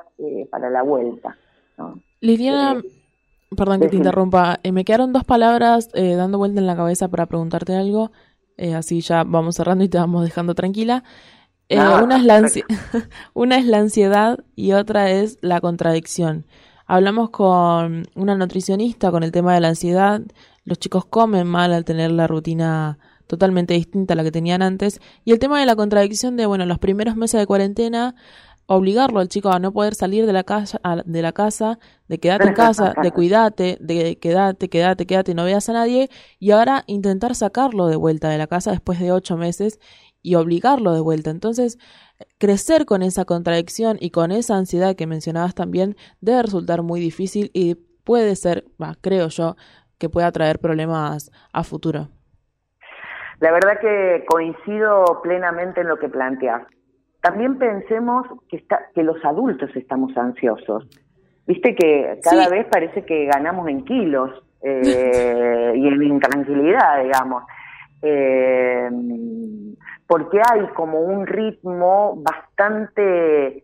para 0.51 0.69
la 0.69 0.81
vuelta. 0.81 1.37
Liliana, 2.21 2.79
eh, 2.79 3.55
perdón 3.55 3.81
que 3.81 3.89
te 3.89 3.95
interrumpa, 3.95 4.59
eh, 4.63 4.71
me 4.71 4.85
quedaron 4.85 5.13
dos 5.13 5.23
palabras 5.23 5.89
eh, 5.93 6.15
dando 6.15 6.37
vuelta 6.37 6.59
en 6.59 6.67
la 6.67 6.75
cabeza 6.75 7.09
para 7.09 7.25
preguntarte 7.25 7.75
algo, 7.75 8.11
así 8.75 9.01
ya 9.01 9.23
vamos 9.23 9.55
cerrando 9.55 9.83
y 9.83 9.89
te 9.89 9.97
vamos 9.97 10.23
dejando 10.23 10.55
tranquila. 10.55 11.03
Ah, 11.77 12.01
una, 12.03 12.17
es 12.17 12.23
la 12.23 12.41
una 13.33 13.57
es 13.57 13.65
la 13.65 13.77
ansiedad 13.77 14.39
y 14.55 14.73
otra 14.73 15.11
es 15.11 15.37
la 15.41 15.61
contradicción. 15.61 16.45
Hablamos 16.85 17.29
con 17.29 18.07
una 18.15 18.35
nutricionista 18.35 19.11
con 19.11 19.23
el 19.23 19.31
tema 19.31 19.53
de 19.53 19.61
la 19.61 19.69
ansiedad. 19.69 20.21
Los 20.65 20.79
chicos 20.79 21.05
comen 21.05 21.47
mal 21.47 21.73
al 21.73 21.85
tener 21.85 22.11
la 22.11 22.27
rutina 22.27 22.99
totalmente 23.27 23.73
distinta 23.73 24.13
a 24.13 24.17
la 24.17 24.23
que 24.23 24.31
tenían 24.31 24.61
antes. 24.61 24.99
Y 25.23 25.31
el 25.31 25.39
tema 25.39 25.59
de 25.59 25.65
la 25.65 25.75
contradicción 25.75 26.35
de, 26.35 26.45
bueno, 26.45 26.65
los 26.65 26.79
primeros 26.79 27.15
meses 27.15 27.39
de 27.39 27.47
cuarentena 27.47 28.15
obligarlo 28.65 29.19
al 29.19 29.27
chico 29.27 29.49
a 29.49 29.59
no 29.59 29.73
poder 29.73 29.95
salir 29.95 30.25
de 30.25 30.33
la 30.33 30.43
casa, 30.43 30.79
de 31.05 31.21
la 31.21 31.33
casa, 31.33 31.79
de 32.07 32.19
quedarte 32.19 32.47
en 32.47 32.53
casa, 32.53 32.93
de 33.01 33.11
cuidarte, 33.11 33.77
de 33.79 34.17
quedarte, 34.17 34.69
quedate, 34.69 35.05
quedate, 35.05 35.33
no 35.33 35.43
veas 35.43 35.67
a 35.69 35.73
nadie, 35.73 36.09
y 36.39 36.51
ahora 36.51 36.83
intentar 36.87 37.35
sacarlo 37.35 37.87
de 37.87 37.95
vuelta 37.95 38.29
de 38.29 38.37
la 38.37 38.47
casa 38.47 38.71
después 38.71 38.99
de 38.99 39.11
ocho 39.11 39.37
meses 39.37 39.79
y 40.23 40.35
obligarlo 40.35 40.93
de 40.93 41.01
vuelta. 41.01 41.29
Entonces, 41.29 41.77
crecer 42.39 42.85
con 42.85 43.03
esa 43.03 43.25
contradicción 43.25 43.97
y 43.99 44.09
con 44.09 44.31
esa 44.31 44.55
ansiedad 44.55 44.95
que 44.95 45.05
mencionabas 45.05 45.53
también 45.53 45.95
debe 46.21 46.41
resultar 46.41 46.81
muy 46.81 46.99
difícil 46.99 47.51
y 47.53 47.75
puede 48.03 48.35
ser, 48.35 48.63
creo 49.01 49.27
yo, 49.27 49.55
que 49.99 50.09
pueda 50.09 50.31
traer 50.31 50.57
problemas 50.59 51.31
a 51.53 51.63
futuro. 51.63 52.07
La 53.39 53.51
verdad 53.51 53.79
que 53.79 54.25
coincido 54.27 55.21
plenamente 55.21 55.81
en 55.81 55.87
lo 55.89 55.99
que 55.99 56.09
planteas 56.09 56.63
también 57.23 57.57
pensemos 57.57 58.27
que, 58.49 58.57
está, 58.57 58.89
que 58.93 59.01
los 59.01 59.15
adultos 59.23 59.69
estamos 59.75 60.15
ansiosos. 60.17 60.85
Viste 61.47 61.73
que 61.73 62.19
cada 62.21 62.49
vez 62.49 62.67
parece 62.69 63.05
que 63.05 63.25
ganamos 63.25 63.69
en 63.69 63.85
kilos 63.85 64.29
eh, 64.61 65.71
y 65.75 65.87
en 65.87 66.03
intranquilidad, 66.03 67.01
digamos. 67.01 67.43
Eh, 68.05 68.89
porque 70.07 70.39
hay 70.51 70.67
como 70.75 70.99
un 70.99 71.25
ritmo 71.25 72.17
bastante, 72.17 73.63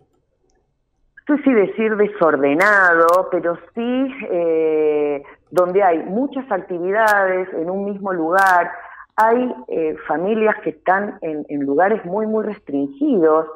no 1.27 1.37
sé 1.37 1.43
si 1.43 1.53
decir 1.53 1.97
desordenado, 1.97 3.27
pero 3.29 3.57
sí 3.75 4.15
eh, 4.31 5.21
donde 5.51 5.83
hay 5.83 5.99
muchas 5.99 6.49
actividades 6.49 7.49
en 7.53 7.69
un 7.69 7.83
mismo 7.83 8.13
lugar, 8.13 8.71
hay 9.17 9.53
eh, 9.67 9.97
familias 10.07 10.55
que 10.63 10.69
están 10.69 11.19
en, 11.21 11.59
lugares 11.59 12.03
muy, 12.05 12.25
muy 12.25 12.45
restringidos, 12.45 13.47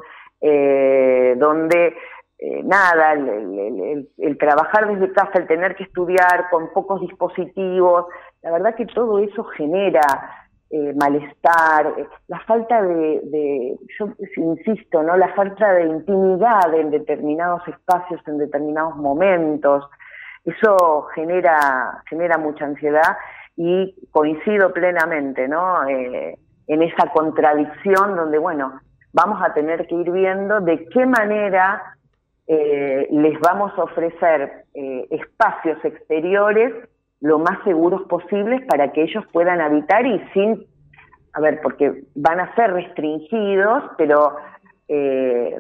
donde 0.42 1.96
nada, 2.66 3.14
el, 3.14 4.38
trabajar 4.38 4.94
desde 4.94 5.14
casa, 5.14 5.40
el 5.40 5.48
tener 5.48 5.74
que 5.78 5.84
estudiar 5.84 6.50
con 6.52 6.74
pocos 6.74 7.00
dispositivos, 7.00 8.08
la 8.42 8.52
verdad 8.52 8.76
que 8.76 8.86
todo 8.88 9.20
eso 9.20 9.46
genera 9.46 10.02
malestar, 10.96 11.94
la 12.28 12.40
falta 12.42 12.82
de, 12.82 13.78
yo 14.00 14.08
insisto, 14.38 15.04
¿no? 15.04 15.16
La 15.16 15.34
falta 15.36 15.74
de 15.74 15.86
intimidad 15.86 16.74
en 16.74 16.90
determinados 16.90 17.68
espacios, 17.68 18.22
en 18.28 18.40
determinados 18.40 18.96
momentos, 18.96 19.86
eso 20.46 21.08
genera, 21.16 22.04
genera 22.10 22.38
mucha 22.38 22.66
ansiedad 22.66 23.18
y 23.56 23.96
coincido 24.12 24.74
plenamente 24.74 25.48
¿no? 25.48 25.88
Eh, 25.88 26.38
en 26.68 26.82
esa 26.82 27.08
contradicción 27.12 28.16
donde, 28.16 28.38
bueno, 28.38 28.80
vamos 29.14 29.42
a 29.42 29.54
tener 29.54 29.88
que 29.88 29.96
ir 29.96 30.12
viendo 30.12 30.60
de 30.62 30.86
qué 30.90 31.06
manera 31.06 31.82
eh, 32.48 33.08
les 33.12 33.40
vamos 33.40 33.72
a 33.78 33.84
ofrecer 33.84 34.66
eh, 34.74 35.08
espacios 35.12 35.78
exteriores 35.84 36.74
lo 37.24 37.40
más 37.40 37.64
seguros 37.64 38.02
posibles 38.04 38.62
para 38.68 38.92
que 38.92 39.04
ellos 39.04 39.24
puedan 39.32 39.62
habitar 39.62 40.06
y 40.06 40.20
sin, 40.34 40.68
a 41.32 41.40
ver, 41.40 41.62
porque 41.64 42.04
van 42.16 42.42
a 42.42 42.54
ser 42.54 42.74
restringidos, 42.74 43.84
pero 43.98 44.36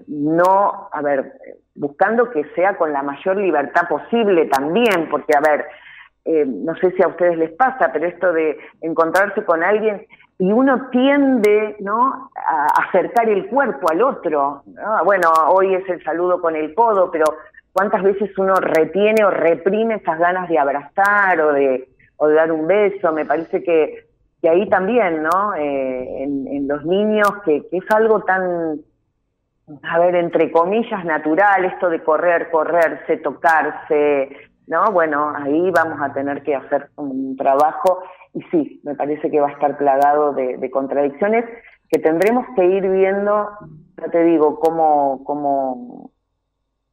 no, 0.08 0.90
a 0.92 1.02
ver, 1.02 1.34
buscando 1.74 2.30
que 2.30 2.44
sea 2.54 2.78
con 2.78 2.92
la 2.92 3.02
mayor 3.02 3.38
libertad 3.38 3.88
posible 3.88 4.46
también, 4.46 5.08
porque, 5.10 5.34
a 5.36 5.42
ver, 5.42 5.66
eh, 6.26 6.46
no 6.46 6.76
sé 6.76 6.92
si 6.92 7.02
a 7.02 7.08
ustedes 7.08 7.38
les 7.38 7.52
pasa, 7.52 7.92
pero 7.92 8.08
esto 8.08 8.32
de 8.32 8.58
encontrarse 8.82 9.44
con 9.44 9.64
alguien 9.64 10.06
y 10.40 10.52
uno 10.52 10.90
tiende 10.90 11.78
¿no? 11.80 12.30
a 12.36 12.68
acercar 12.88 13.30
el 13.30 13.48
cuerpo 13.48 13.90
al 13.90 14.02
otro. 14.02 14.64
Bueno, 15.06 15.30
hoy 15.50 15.76
es 15.76 15.88
el 15.90 16.04
saludo 16.04 16.42
con 16.42 16.56
el 16.56 16.74
codo, 16.74 17.12
pero 17.12 17.26
¿cuántas 17.74 18.04
veces 18.04 18.38
uno 18.38 18.56
retiene 18.56 19.26
o 19.26 19.32
reprime 19.32 19.96
esas 19.96 20.18
ganas 20.20 20.48
de 20.48 20.58
abrazar 20.58 21.42
o 21.42 21.54
de, 21.54 21.90
o 22.18 22.28
de 22.28 22.36
dar 22.36 22.52
un 22.52 22.68
beso? 22.68 23.12
Me 23.12 23.26
parece 23.26 23.64
que, 23.64 24.08
que 24.42 24.50
ahí 24.50 24.70
también, 24.70 25.24
¿no? 25.24 25.56
Eh, 25.56 26.24
en, 26.24 26.68
los 26.68 26.86
niños, 26.86 27.30
que, 27.44 27.68
es 27.72 27.84
algo 27.92 28.22
tan, 28.22 28.80
a 29.84 30.00
ver, 30.00 30.16
entre 30.16 30.52
comillas, 30.52 31.04
natural, 31.04 31.66
esto 31.66 31.90
de 31.90 32.02
correr, 32.02 32.50
correrse, 32.50 33.18
tocarse, 33.18 34.30
¿no? 34.68 34.92
Bueno, 34.92 35.34
ahí 35.36 35.72
vamos 35.72 36.00
a 36.02 36.14
tener 36.14 36.42
que 36.44 36.56
hacer 36.56 36.90
un 36.96 37.36
trabajo 37.36 38.04
y 38.34 38.42
sí, 38.44 38.82
me 38.84 38.96
parece 38.96 39.30
que 39.30 39.40
va 39.40 39.50
a 39.50 39.54
estar 39.54 39.78
plagado 39.78 40.34
de, 40.34 40.70
contradicciones 40.72 41.46
que 41.90 42.00
tendremos 42.00 42.46
que 42.56 42.66
ir 42.66 42.90
viendo, 42.90 43.50
ya 43.98 44.10
te 44.10 44.24
digo, 44.24 44.60
cómo, 44.60 45.24
cómo, 45.26 46.12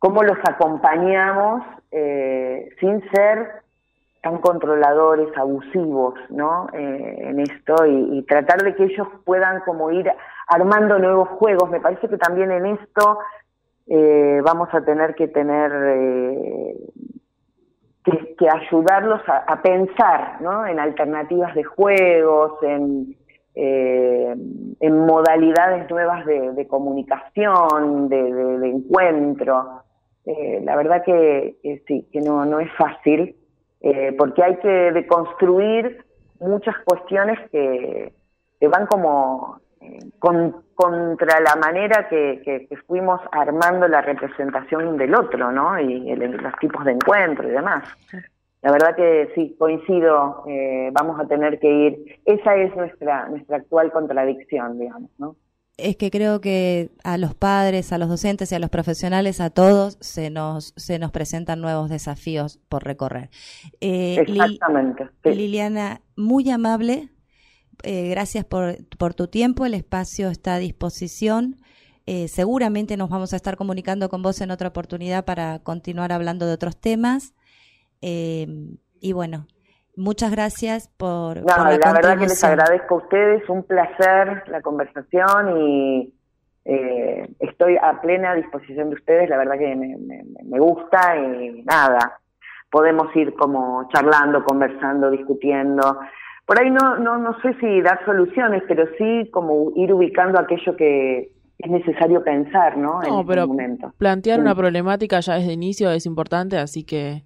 cómo 0.00 0.22
los 0.22 0.38
acompañamos 0.42 1.62
eh, 1.92 2.70
sin 2.80 3.02
ser 3.10 3.60
tan 4.22 4.38
controladores, 4.38 5.28
abusivos, 5.36 6.14
¿no? 6.30 6.68
Eh, 6.72 7.28
en 7.28 7.40
esto 7.40 7.86
y, 7.86 8.22
tratar 8.22 8.62
de 8.62 8.74
que 8.74 8.84
ellos 8.84 9.06
puedan 9.24 9.60
como 9.60 9.90
ir 9.90 10.10
armando 10.48 10.98
nuevos 10.98 11.28
juegos. 11.28 11.70
Me 11.70 11.80
parece 11.80 12.08
que 12.08 12.16
también 12.16 12.50
en 12.50 12.66
esto 12.66 13.18
eh, 13.86 14.40
vamos 14.42 14.68
a 14.72 14.80
tener 14.82 15.14
que 15.14 15.28
tener 15.28 15.70
que, 18.04 18.48
ayudarlos 18.48 19.20
a, 19.26 19.62
pensar 19.62 20.40
¿no? 20.40 20.66
en 20.66 20.80
alternativas 20.80 21.54
de 21.54 21.64
juegos, 21.64 22.58
en 22.62 23.16
modalidades 24.80 25.90
nuevas 25.90 26.24
de, 26.24 26.66
comunicación, 26.68 28.08
de, 28.08 28.68
encuentro. 28.68 29.82
Eh, 30.30 30.60
la 30.62 30.76
verdad 30.76 31.02
que, 31.04 31.82
sí, 31.88 32.06
que 32.12 32.20
no, 32.20 32.44
no 32.44 32.60
es 32.60 32.70
fácil, 32.74 33.34
eh, 33.80 34.14
porque 34.16 34.44
hay 34.44 34.56
que 34.58 34.92
deconstruir 34.92 36.04
muchas 36.38 36.76
cuestiones 36.84 37.38
que, 37.50 38.12
que 38.60 38.68
van 38.68 38.86
como 38.86 39.60
con, 40.20 40.62
contra 40.74 41.40
la 41.40 41.56
manera 41.56 42.08
que, 42.08 42.68
fuimos 42.86 43.20
armando 43.32 43.88
la 43.88 44.02
representación 44.02 44.96
del 44.96 45.14
otro, 45.14 45.50
¿no? 45.50 45.80
Y 45.80 46.14
los 46.14 46.54
tipos 46.60 46.84
de 46.84 46.92
encuentro 46.92 47.48
y 47.48 47.52
demás. 47.52 47.84
La 48.62 48.70
verdad 48.70 48.94
que 48.94 49.32
sí, 49.34 49.56
coincido, 49.58 50.44
eh, 50.46 50.90
vamos 50.92 51.18
a 51.18 51.26
tener 51.26 51.58
que 51.58 51.70
ir, 51.72 52.20
esa 52.24 52.54
es 52.56 52.76
nuestra, 52.76 53.28
nuestra 53.28 53.56
actual 53.56 53.90
contradicción, 53.90 54.78
digamos, 54.78 55.10
¿no? 55.18 55.34
Es 55.82 55.96
que 55.96 56.10
creo 56.10 56.40
que 56.40 56.90
a 57.04 57.18
los 57.18 57.34
padres, 57.34 57.92
a 57.92 57.98
los 57.98 58.08
docentes 58.08 58.52
y 58.52 58.54
a 58.54 58.58
los 58.58 58.70
profesionales, 58.70 59.40
a 59.40 59.50
todos, 59.50 59.96
se 60.00 60.30
nos, 60.30 60.72
se 60.76 60.98
nos 60.98 61.10
presentan 61.10 61.60
nuevos 61.60 61.90
desafíos 61.90 62.58
por 62.68 62.84
recorrer. 62.84 63.30
Eh, 63.80 64.18
Exactamente. 64.20 65.08
Liliana, 65.24 66.02
muy 66.16 66.50
amable, 66.50 67.10
eh, 67.82 68.08
gracias 68.10 68.44
por, 68.44 68.76
por, 68.98 69.14
tu 69.14 69.28
tiempo, 69.28 69.64
el 69.64 69.74
espacio 69.74 70.28
está 70.28 70.54
a 70.54 70.58
disposición. 70.58 71.56
Eh, 72.06 72.28
seguramente 72.28 72.96
nos 72.96 73.08
vamos 73.08 73.32
a 73.32 73.36
estar 73.36 73.56
comunicando 73.56 74.08
con 74.08 74.22
vos 74.22 74.40
en 74.40 74.50
otra 74.50 74.68
oportunidad 74.68 75.24
para 75.24 75.60
continuar 75.60 76.12
hablando 76.12 76.46
de 76.46 76.54
otros 76.54 76.76
temas. 76.76 77.34
Y 78.02 79.12
bueno, 79.12 79.46
muchas 80.00 80.30
gracias 80.30 80.88
por... 80.96 81.38
No, 81.38 81.44
la, 81.46 81.92
verdad 81.92 82.18
que 82.18 82.26
les 82.26 82.42
agradezco 82.42 82.96
a 82.96 82.98
ustedes, 82.98 83.48
un 83.48 83.62
placer 83.62 84.44
la 84.48 84.60
conversación 84.62 85.58
y 85.58 86.14
estoy 87.40 87.76
a 87.76 88.00
plena 88.00 88.34
disposición 88.34 88.90
de 88.90 88.96
ustedes, 88.96 89.28
la 89.28 89.38
verdad 89.38 89.58
que 89.58 89.74
me, 89.74 89.96
me 90.44 90.58
gusta 90.58 91.16
y 91.16 91.62
nada, 91.64 92.20
podemos 92.70 93.14
ir 93.16 93.34
como 93.34 93.88
charlando, 93.92 94.44
conversando, 94.44 95.10
discutiendo. 95.10 95.98
Por 96.46 96.58
ahí 96.58 96.70
no, 96.70 96.96
no, 96.96 97.18
no 97.18 97.40
sé 97.42 97.54
si 97.60 97.80
dar 97.80 98.04
soluciones, 98.04 98.62
pero 98.66 98.86
sí 98.98 99.28
como 99.32 99.72
ir 99.76 99.92
ubicando 99.92 100.38
aquello 100.38 100.76
que 100.76 101.30
es 101.58 101.70
necesario 101.70 102.24
pensar, 102.24 102.76
¿no? 102.76 103.00
No, 103.02 103.24
pero 103.26 103.46
plantear 103.98 104.40
una 104.40 104.54
problemática 104.54 105.20
ya 105.20 105.34
desde 105.34 105.52
inicio 105.52 105.90
es 105.90 106.06
importante, 106.06 106.56
así 106.56 106.84
que 106.84 107.22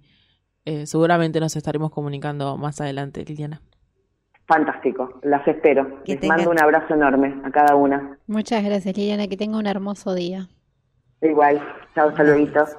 eh, 0.65 0.85
seguramente 0.85 1.39
nos 1.39 1.55
estaremos 1.55 1.91
comunicando 1.91 2.57
más 2.57 2.81
adelante, 2.81 3.23
Liliana. 3.23 3.61
Fantástico, 4.47 5.19
las 5.23 5.47
espero. 5.47 6.01
Les 6.05 6.23
mando 6.27 6.51
un 6.51 6.59
abrazo 6.59 6.93
enorme 6.93 7.41
a 7.43 7.51
cada 7.51 7.75
una. 7.75 8.19
Muchas 8.27 8.63
gracias, 8.63 8.95
Liliana, 8.95 9.27
que 9.27 9.37
tenga 9.37 9.57
un 9.57 9.65
hermoso 9.65 10.13
día. 10.13 10.47
Igual, 11.21 11.61
chao, 11.95 12.15
saluditos. 12.15 12.77